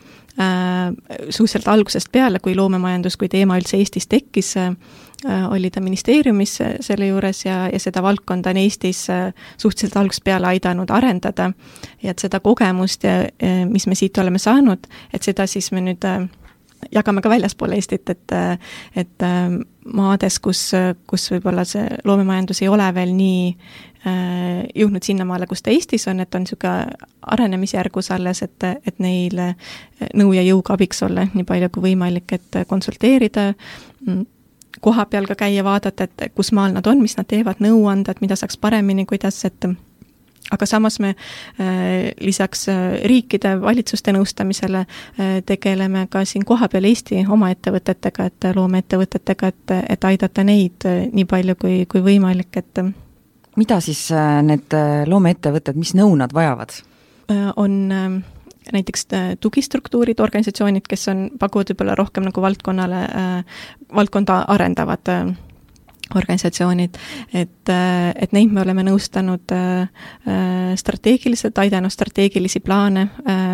[1.29, 4.73] suhteliselt algusest peale, kui loomemajandus kui teema üldse Eestis tekkis, äh,
[5.49, 10.47] oli ta ministeeriumis selle juures ja, ja seda valdkonda on Eestis äh, suhteliselt algusest peale
[10.53, 11.51] aidanud arendada.
[12.03, 13.03] ja et seda kogemust,
[13.69, 16.05] mis me siit oleme saanud, et seda siis me nüüd
[16.93, 18.33] jagame ka väljaspool Eestit, et,
[18.95, 19.27] et
[19.97, 20.71] maades, kus,
[21.07, 23.53] kus võib-olla see loomemajandus ei ole veel nii
[24.07, 29.47] Äh, jõudnud sinnamaale, kus ta Eestis on, et on niisugune arenemisjärgus alles, et, et neile
[30.15, 33.47] nõu ja jõuga abiks olla nii palju kui võimalik, et konsulteerida,
[34.05, 34.21] mm,
[34.85, 38.13] koha peal ka käia, vaadata, et kus maal nad on, mis nad teevad, nõu anda,
[38.13, 39.67] et mida saaks paremini, kuidas, et
[40.51, 47.23] aga samas me äh, lisaks äh, riikide, valitsuste nõustamisele äh, tegeleme ka siin kohapeal Eesti
[47.29, 52.83] oma ettevõtetega, et loomeettevõtetega, et, et aidata neid nii palju kui, kui võimalik, et
[53.57, 54.07] mida siis
[54.45, 54.75] need
[55.09, 56.83] loomeettevõtted, mis nõu nad vajavad?
[57.59, 57.73] on
[58.71, 59.01] näiteks
[59.43, 63.01] tugistruktuurid, organisatsioonid, kes on, pakuvad võib-olla rohkem nagu valdkonnale,
[63.95, 65.11] valdkonda arendavad
[66.15, 66.97] organisatsioonid,
[67.33, 67.71] et,
[68.15, 73.45] et neid me oleme nõustanud äh, äh, strateegiliselt, aidanud strateegilisi plaane äh,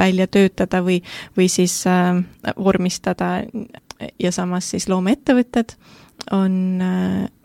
[0.00, 1.00] välja töötada või,
[1.36, 1.82] või siis
[2.56, 3.32] vormistada
[4.20, 5.76] ja samas siis loomeettevõtted
[6.30, 6.54] on,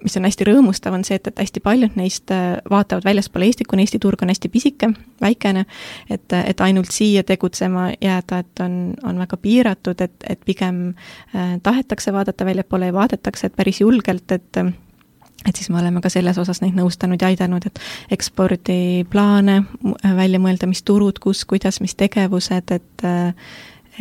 [0.04, 3.70] mis on hästi rõõmustav, on see, et, et hästi paljud neist äh, vaatavad väljaspool Eestit,
[3.72, 5.66] kuna Eesti turg on hästi pisike, väikene,
[6.10, 10.88] et, et ainult siia tegutsema jääda, et on, on väga piiratud, et, et pigem
[11.36, 14.66] äh, tahetakse vaadata väljapoole ja vaadatakse, et päris julgelt, et
[15.46, 17.80] et siis me oleme ka selles osas neid nõustanud ja aidanud, et
[18.16, 19.60] ekspordiplaane
[20.18, 23.06] välja mõelda, mis turud, kus, kuidas, mis tegevused, et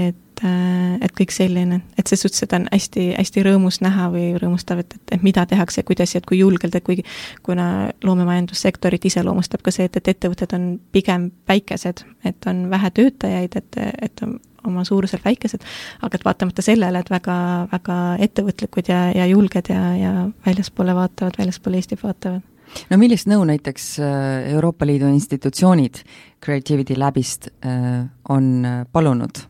[0.01, 4.83] et et kõik selline, et selles suhtes seda on hästi, hästi rõõmus näha või rõõmustav,
[4.85, 7.05] et, et, et mida tehakse kuidas ja kui julgelt, et kuigi
[7.47, 13.57] kuna loomemajandussektorit iseloomustab ka see, et, et ettevõtted on pigem väikesed, et on vähe töötajaid,
[13.61, 14.27] et, et
[14.67, 15.65] oma suuruselt väikesed,
[16.03, 17.37] aga et vaatamata sellele, et väga,
[17.73, 20.13] väga ettevõtlikud ja, ja julged ja, ja
[20.47, 22.45] väljaspoole vaatavad, väljaspoole Eestit vaatavad.
[22.91, 26.01] No millist nõu näiteks äh, Euroopa Liidu institutsioonid
[26.43, 29.45] Creativity Labist äh, on äh, palunud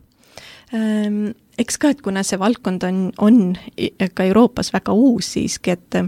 [1.58, 3.40] eks ka, et kuna see valdkond on, on
[4.14, 5.98] ka Euroopas väga uus siiski, et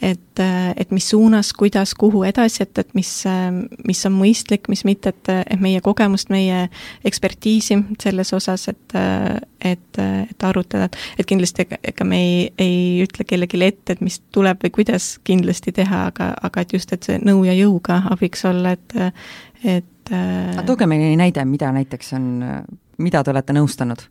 [0.00, 0.40] et,
[0.80, 3.10] et mis suunas, kuidas, kuhu edasi, et, et mis,
[3.88, 6.62] mis on mõistlik, mis mitte, et, et meie kogemust, meie
[7.04, 8.96] ekspertiisi selles osas, et
[9.60, 14.04] et, et arutada, et et kindlasti ega, ega me ei, ei ütle kellelegi ette, et
[14.04, 18.02] mis tuleb või kuidas kindlasti teha, aga, aga et just, et see nõu ja jõuga
[18.10, 18.96] abiks olla, et
[19.60, 22.30] et aga tooge meile näide, mida näiteks on
[23.00, 24.04] mida te olete nõustanud?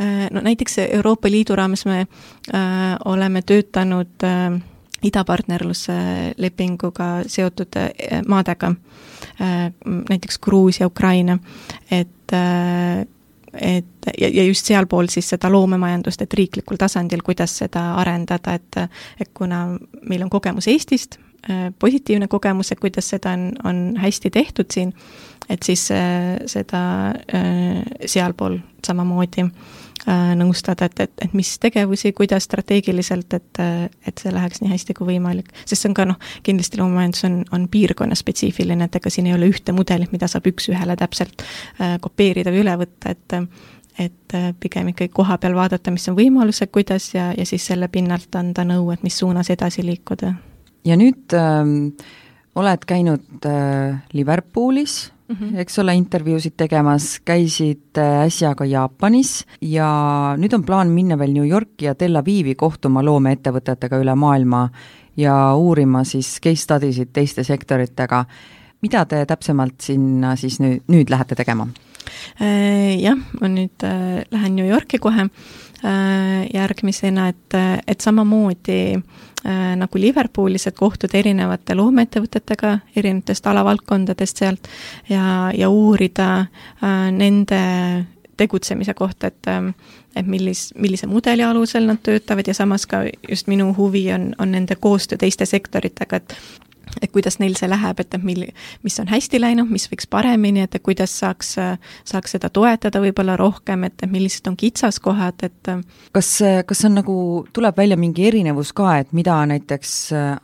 [0.00, 4.60] Äh, no näiteks Euroopa Liidu raames me äh, oleme töötanud äh,
[5.02, 5.96] idapartnerluse
[6.36, 8.72] lepinguga seotud äh, maadega
[9.40, 9.72] äh,,
[10.08, 11.38] näiteks Gruusia, Ukraina,
[11.90, 13.06] et äh,
[13.60, 13.86] et
[14.20, 18.80] ja, ja just sealpool siis seda loomemajandust, et riiklikul tasandil, kuidas seda arendada, et
[19.20, 21.18] et kuna meil on kogemus Eestist,
[21.50, 24.92] äh, positiivne kogemus, et kuidas seda on, on hästi tehtud siin,
[25.48, 26.80] et siis äh, seda
[27.34, 33.62] äh, sealpool samamoodi äh, nõustada, et, et, et mis tegevusi, kuidas strateegiliselt, et,
[34.06, 35.52] et see läheks nii hästi kui võimalik.
[35.64, 39.50] sest see on ka noh, kindlasti loomemajandus on, on piirkonnaspetsiifiline, et ega siin ei ole
[39.52, 41.46] ühte mudelit, mida saab üks-ühele täpselt
[42.02, 43.40] kopeerida või üle võtta, et
[43.96, 48.34] et pigem ikkagi koha peal vaadata, mis on võimalused, kuidas ja, ja siis selle pinnalt
[48.36, 50.34] anda nõu, et mis suunas edasi liikuda.
[50.84, 51.62] ja nüüd äh,
[52.60, 54.98] oled käinud äh, Liverpoolis
[55.28, 55.58] mm, -hmm.
[55.58, 59.88] eks ole, intervjuusid tegemas, käisid äh, äsja ka Jaapanis ja
[60.38, 64.68] nüüd on plaan minna veel New Yorki ja Tel Avivi kohtuma loomeettevõtetega üle maailma
[65.16, 68.24] ja uurima siis case study sid teiste sektoritega.
[68.82, 71.66] mida te täpsemalt sinna siis nüüd, nüüd lähete tegema?
[72.40, 75.28] Äh, jah, ma nüüd äh, lähen New Yorki kohe
[76.54, 77.54] järgmisena, et,
[77.86, 84.68] et samamoodi äh, nagu Liverpoolis, et kohtuda erinevate loomeettevõtetega erinevatest alavaldkondadest sealt
[85.08, 87.60] ja, ja uurida äh, nende
[88.36, 89.72] tegutsemise kohta, et äh,
[90.16, 94.52] et millis, millise mudeli alusel nad töötavad ja samas ka just minu huvi on, on
[94.52, 96.36] nende koostöö teiste sektoritega, et
[97.02, 98.46] et kuidas neil see läheb, et, et mil-,
[98.86, 101.54] mis on hästi läinud, mis võiks paremini, et kuidas saaks,
[102.08, 105.72] saaks seda toetada võib-olla rohkem, et, et millised on kitsaskohad, et
[106.16, 106.30] kas,
[106.66, 107.18] kas on nagu,
[107.56, 109.96] tuleb välja mingi erinevus ka, et mida näiteks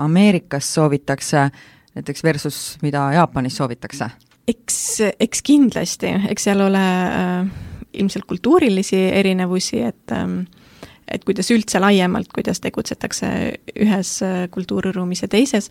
[0.03, 1.49] Ameerikas soovitakse,
[1.97, 4.11] näiteks versus mida Jaapanis soovitakse?
[4.49, 4.79] eks,
[5.21, 7.53] eks kindlasti, eks seal ole äh,
[8.03, 10.27] ilmselt kultuurilisi erinevusi, et äh,
[11.13, 13.29] et kuidas üldse laiemalt, kuidas tegutsetakse
[13.85, 15.69] ühes äh, kultuuriruumis ja teises,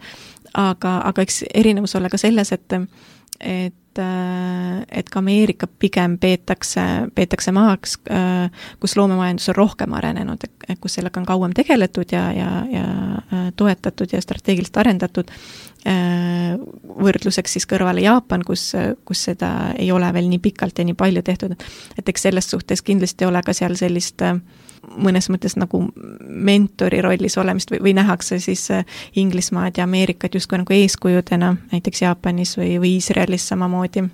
[0.54, 2.80] aga, aga eks erinevus ole ka selles, et
[3.42, 6.82] et, äh, et ka Ameerika pigem peetakse,
[7.16, 10.46] peetakse maaks, äh, kus loomemajandus on rohkem arenenud,
[10.80, 12.86] kus sellega on kauem tegeletud ja, ja, ja
[13.58, 15.34] toetatud ja strateegiliselt arendatud,
[17.02, 18.68] võrdluseks siis kõrvale Jaapan, kus,
[19.06, 21.56] kus seda ei ole veel nii pikalt ja nii palju tehtud,
[21.98, 24.38] et eks selles suhtes kindlasti ei ole ka seal sellist äh,
[24.90, 25.84] mõnes mõttes nagu
[26.28, 32.02] mentori rollis olemist või, või nähakse siis äh, Inglismaad ja Ameerikat justkui nagu eeskujudena, näiteks
[32.02, 34.10] Jaapanis või, või Iisraelis samamoodi äh,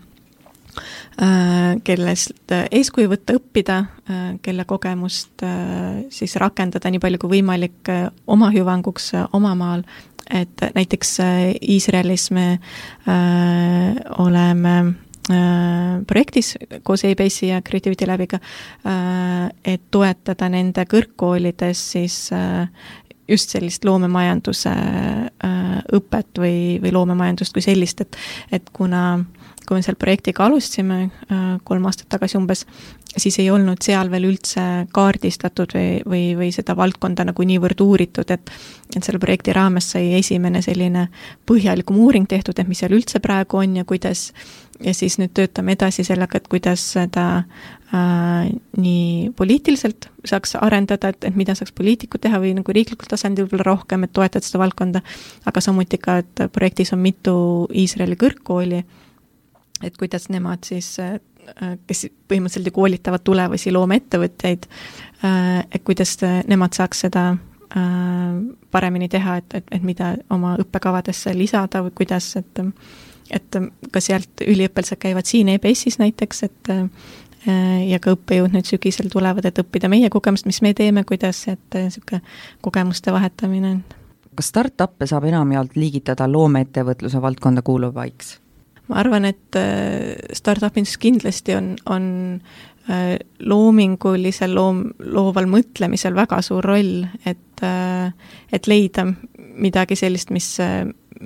[1.84, 3.80] kellest äh, eeskuju võtta, õppida,
[4.42, 5.44] kelle kogemust
[6.10, 7.90] siis rakendada nii palju kui võimalik
[8.28, 9.84] oma hüvanguks oma maal,
[10.32, 11.18] et näiteks
[11.60, 12.48] Iisraelis me
[14.24, 14.78] oleme
[16.08, 16.54] projektis
[16.88, 22.70] koos EBS-i ja Creativity Labiga äh,, et toetada nende kõrgkoolides siis äh,
[23.28, 28.18] just sellist loomemajanduse äh, õpet või, või loomemajandust kui sellist, et
[28.52, 29.20] et kuna
[29.68, 32.64] kui me selle projektiga alustasime äh, kolm aastat tagasi umbes,
[33.18, 34.62] siis ei olnud seal veel üldse
[34.96, 38.52] kaardistatud või, või, või seda valdkonda nagu niivõrd uuritud, et
[38.96, 41.10] et selle projekti raames sai esimene selline
[41.46, 44.30] põhjalikum uuring tehtud, et mis seal üldse praegu on ja kuidas,
[44.84, 51.28] ja siis nüüd töötame edasi sellega, et kuidas seda äh, nii poliitiliselt saaks arendada, et,
[51.30, 55.02] et mida saaks poliitikud teha või nagu riiklikul tasandil võib-olla rohkem, et toetada seda valdkonda,
[55.50, 57.36] aga samuti ka, et projektis on mitu
[57.74, 58.84] Iisraeli kõrgkooli
[59.84, 61.20] et kuidas nemad siis, äh,
[61.88, 64.68] kes põhimõtteliselt ju koolitavad tulevasi loomeettevõtjaid,
[65.26, 66.18] äh, et kuidas
[66.48, 68.40] nemad saaks seda äh,
[68.72, 72.64] paremini teha, et, et, et mida oma õppekavadesse lisada või kuidas, et
[73.34, 73.58] et
[73.92, 76.72] ka sealt üliõpilased käivad siin EBS-is näiteks, et
[77.88, 81.78] ja ka õppejõud nüüd sügisel tulevad, et õppida meie kogemust, mis me teeme, kuidas, et
[81.78, 82.20] niisugune
[82.66, 83.78] kogemuste vahetamine.
[84.36, 88.36] kas startup'e saab enamjaolt liigitada loomeettevõtluse valdkonda kuuluvaiks?
[88.88, 92.08] ma arvan, et äh, startup'is kindlasti on, on
[92.90, 98.12] äh, loomingulisel loom, looval mõtlemisel väga suur roll, et, äh,
[98.54, 99.08] et leida
[99.58, 100.52] midagi sellist, mis,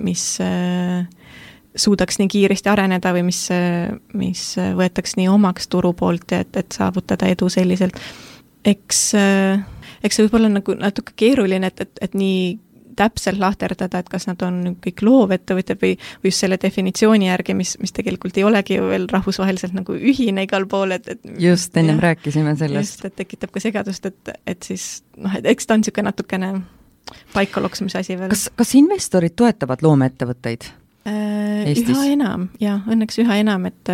[0.00, 0.24] mis
[1.76, 3.46] suudaks nii kiiresti areneda või mis,
[4.18, 4.42] mis
[4.76, 7.96] võetaks nii omaks turu poolt ja et, et saavutada edu selliselt.
[8.64, 9.00] eks,
[10.04, 12.44] eks see võib olla nagu natuke keeruline, et, et, et nii
[12.96, 17.74] täpselt lahterdada, et kas nad on kõik loovettevõtjad või, või just selle definitsiooni järgi, mis,
[17.80, 21.96] mis tegelikult ei olegi ju veel rahvusvaheliselt nagu ühine igal pool, et, et just, ennem
[21.96, 22.98] jah, rääkisime sellest.
[22.98, 26.52] just, et tekitab ka segadust, et, et siis noh, et eks ta on niisugune natukene
[27.32, 28.30] paikaloksumise asi veel.
[28.32, 30.68] kas, kas investorid toetavad loomeettevõtteid?
[31.06, 31.96] Äh, Eestis?
[31.96, 33.90] üha enam, jah, õnneks üha enam, et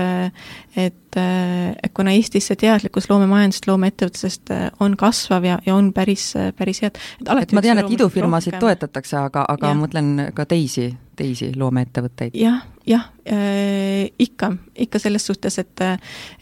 [0.77, 6.35] et, et kuna Eestis see teadlikkus loomemajandusest, loomeettevõtlusest äh, on kasvav ja, ja on päris,
[6.59, 6.99] päris head.
[7.25, 8.67] et ma tean, et idufirmasid rohkem.
[8.67, 9.79] toetatakse, aga, aga ja.
[9.79, 12.59] mõtlen ka teisi, teisi loomeettevõtteid ja,.
[12.85, 15.87] jah, jah äh,, ikka, ikka selles suhtes, et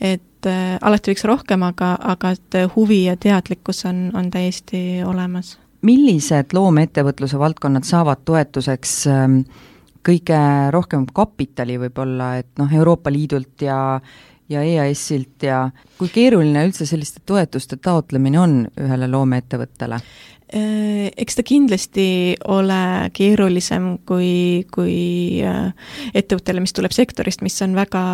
[0.02, 5.60] et äh, alati võiks rohkem, aga, aga et huvi ja teadlikkus on, on täiesti olemas.
[5.86, 9.40] millised loomeettevõtluse valdkonnad saavad toetuseks äh,
[10.07, 10.38] kõige
[10.74, 14.00] rohkem kapitali võib-olla, et noh, Euroopa Liidult ja
[14.46, 15.64] ja EAS-ilt ja
[15.98, 19.98] kui keeruline üldse selliste toetuste taotlemine on ühele loomeettevõttele?
[20.54, 25.72] Äh, eks ta kindlasti ole keerulisem kui, kui äh,
[26.14, 28.04] ettevõttele, mis tuleb sektorist, mis on väga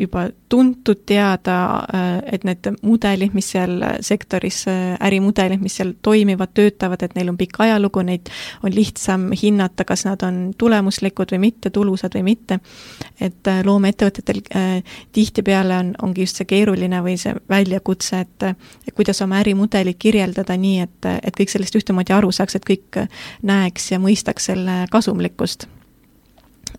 [0.00, 6.54] juba tuntud, teada, äh, et need mudelid, mis seal sektoris, äh, ärimudelid, mis seal toimivad,
[6.56, 8.30] töötavad, et neil on pikk ajalugu, neid
[8.64, 12.60] on lihtsam hinnata, kas nad on tulemuslikud või mitte, tulusad või mitte.
[13.20, 14.40] et äh, loomeettevõtetel
[15.12, 20.80] tihtipeale on, ongi just see keeruline või see väljakutse, et kuidas oma ärimudelit kirjeldada nii,
[20.80, 23.02] et, et kõik sellest ühtemoodi aru saaks, et kõik
[23.42, 25.68] näeks ja mõistaks selle kasumlikkust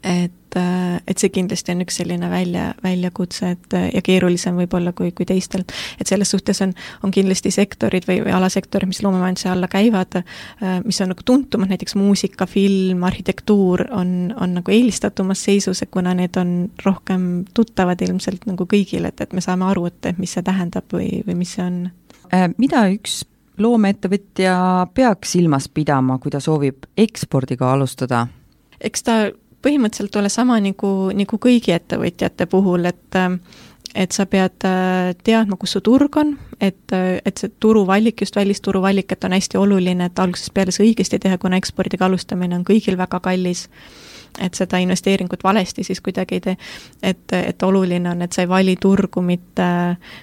[0.04, 4.94] et, äh, et see kindlasti on üks selline välja, väljakutse, et äh, ja keerulisem võib-olla
[4.98, 5.64] kui, kui teistel.
[6.00, 6.74] et selles suhtes on,
[7.04, 11.72] on kindlasti sektorid või, või alasektorid, mis loomemajanduse alla käivad, äh, mis on nagu tuntumad,
[11.72, 18.48] näiteks muusika, film, arhitektuur on, on nagu eelistatumas seisus, kuna need on rohkem tuttavad ilmselt
[18.50, 21.58] nagu kõigile, et, et me saame aru, et, et mis see tähendab või, või mis
[21.58, 21.84] see on.
[22.58, 23.26] Mida üks
[23.60, 24.54] loomeettevõtja
[24.96, 28.28] peaks silmas pidama, kui ta soovib ekspordiga alustada?
[28.82, 29.16] eks ta
[29.62, 33.22] põhimõtteliselt ole sama nagu, nagu kõigi ettevõtjate puhul, et
[33.92, 38.80] et sa pead äh, teadma, kus su turg on, et, et see turuvalik, just välisturu
[38.82, 42.64] valik, et on hästi oluline, et algusest peale see õigesti teha, kuna ekspordiga alustamine on
[42.64, 43.66] kõigil väga kallis
[44.40, 46.56] et seda investeeringut valesti siis kuidagi ei tee.
[47.04, 49.68] et, et oluline on, et sa ei vali turgu mitte,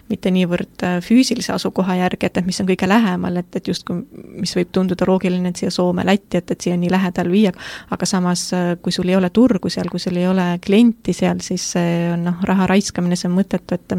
[0.08, 4.02] mitte niivõrd füüsilise asukoha järgi, et, et mis on kõige lähemal, et, et justkui,
[4.40, 7.52] mis võib tunduda loogiline, et siia Soome, Lätti, et, et siia nii lähedal viia,
[7.90, 8.48] aga samas,
[8.82, 12.24] kui sul ei ole turgu seal, kui sul ei ole klienti seal, siis see on
[12.30, 13.98] noh, raha raiskamine, see on mõttetu, et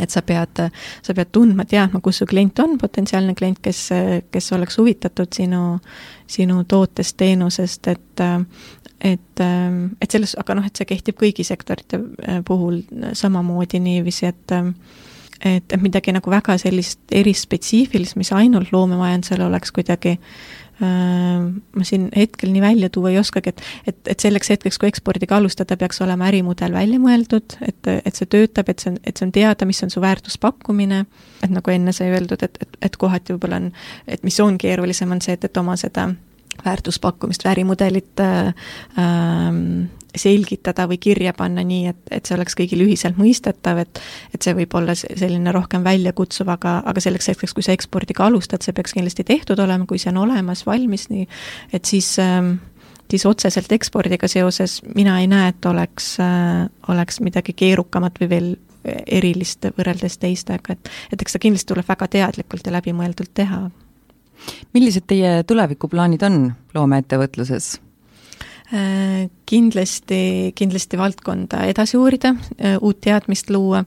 [0.00, 0.60] et sa pead,
[1.02, 3.80] sa pead tundma, teadma, kus su klient on, potentsiaalne klient, kes,
[4.32, 5.78] kes oleks huvitatud sinu,
[6.28, 8.24] sinu tootest, teenusest, et
[9.00, 9.42] et,
[10.00, 12.82] et selles, aga noh, et see kehtib kõigi sektorite äh, puhul
[13.12, 14.56] samamoodi niiviisi, et
[15.44, 20.14] et, et midagi nagu väga sellist erispetsiifilist, mis ainult loomemajandusel oleks kuidagi
[20.80, 25.38] ma siin hetkel nii välja tuua ei oskagi, et, et, et selleks hetkeks, kui ekspordiga
[25.38, 29.24] alustada, peaks olema ärimudel välja mõeldud, et, et see töötab, et see on, et see
[29.24, 31.00] on teada, mis on su väärtuspakkumine,
[31.40, 33.70] et nagu enne sai öeldud, et, et, et kohati võib-olla on,
[34.04, 36.10] et mis on keerulisem, on see, et, et oma seda
[36.64, 38.54] väärtuspakkumist, ärimudelit äh,
[38.98, 44.00] ähm, selgitada või kirja panna nii, et, et see oleks kõigile ühiselt mõistetav, et
[44.34, 48.64] et see võib olla selline rohkem väljakutsuv, aga, aga selleks hetkeks, kui sa ekspordiga alustad,
[48.64, 51.26] see peaks kindlasti tehtud olema, kui see on olemas, valmis, nii
[51.76, 52.56] et siis ähm,
[53.10, 58.54] siis otseselt ekspordiga seoses mina ei näe, et oleks äh,, oleks midagi keerukamat või veel
[59.06, 63.66] erilist võrreldes teistega, et et eks seda kindlasti tuleb väga teadlikult ja läbimõeldult teha.
[64.74, 67.74] Millised teie tulevikuplaanid on loomeettevõtluses?
[68.74, 73.84] Äh, kindlasti, kindlasti valdkonda edasi uurida, äh, uut teadmist luua,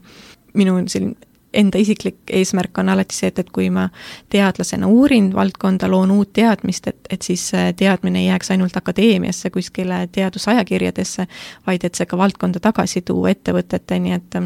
[0.54, 3.88] minu selline enda isiklik eesmärk on alati see, et, et kui ma
[4.30, 10.04] teadlasena uurin valdkonda, loon uut teadmist, et, et siis teadmine ei jääks ainult akadeemiasse, kuskile
[10.12, 11.26] teadusajakirjadesse,
[11.66, 14.38] vaid et see ka valdkonda tagasi tuua ettevõteteni, et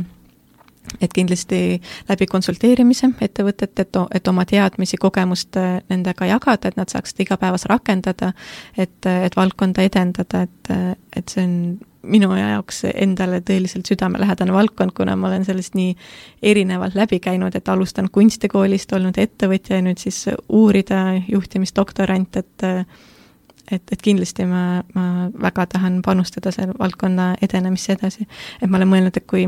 [1.00, 6.92] et kindlasti läbi konsulteerimise ettevõtete, et, et oma teadmisi, kogemust äh, nendega jagada, et nad
[6.92, 8.32] saaks seda igapäevas rakendada,
[8.76, 10.72] et, et valdkonda edendada, et,
[11.16, 11.58] et see on
[12.04, 15.94] minu jaoks endale tõeliselt südamelähedane valdkond, kuna ma olen sellest nii
[16.42, 22.68] erinevalt läbi käinud, et alustan kunstikoolist, olnud ettevõtja ja nüüd siis uurida juhtimisdoktorant, et
[23.72, 28.26] et, et kindlasti ma, ma väga tahan panustada selle valdkonna edenemisse edasi.
[28.60, 29.46] et ma olen mõelnud, et kui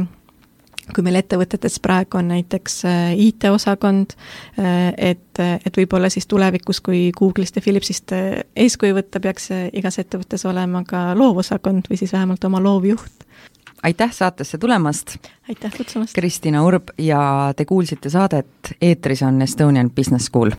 [0.94, 4.14] kui meil ettevõtetes praegu on näiteks äh, IT-osakond,
[4.60, 9.98] äh, et, et võib-olla siis tulevikus, kui Google'ist ja Philipsist äh, eeskuju võtta, peaks igas
[10.02, 13.26] ettevõttes olema ka loovosakond või siis vähemalt oma loovjuht.
[13.82, 15.16] aitäh saatesse tulemast!
[15.48, 16.14] aitäh kutsumast!
[16.14, 20.50] Kristina Urb ja te kuulsite saadet Eetris on Estonian Business School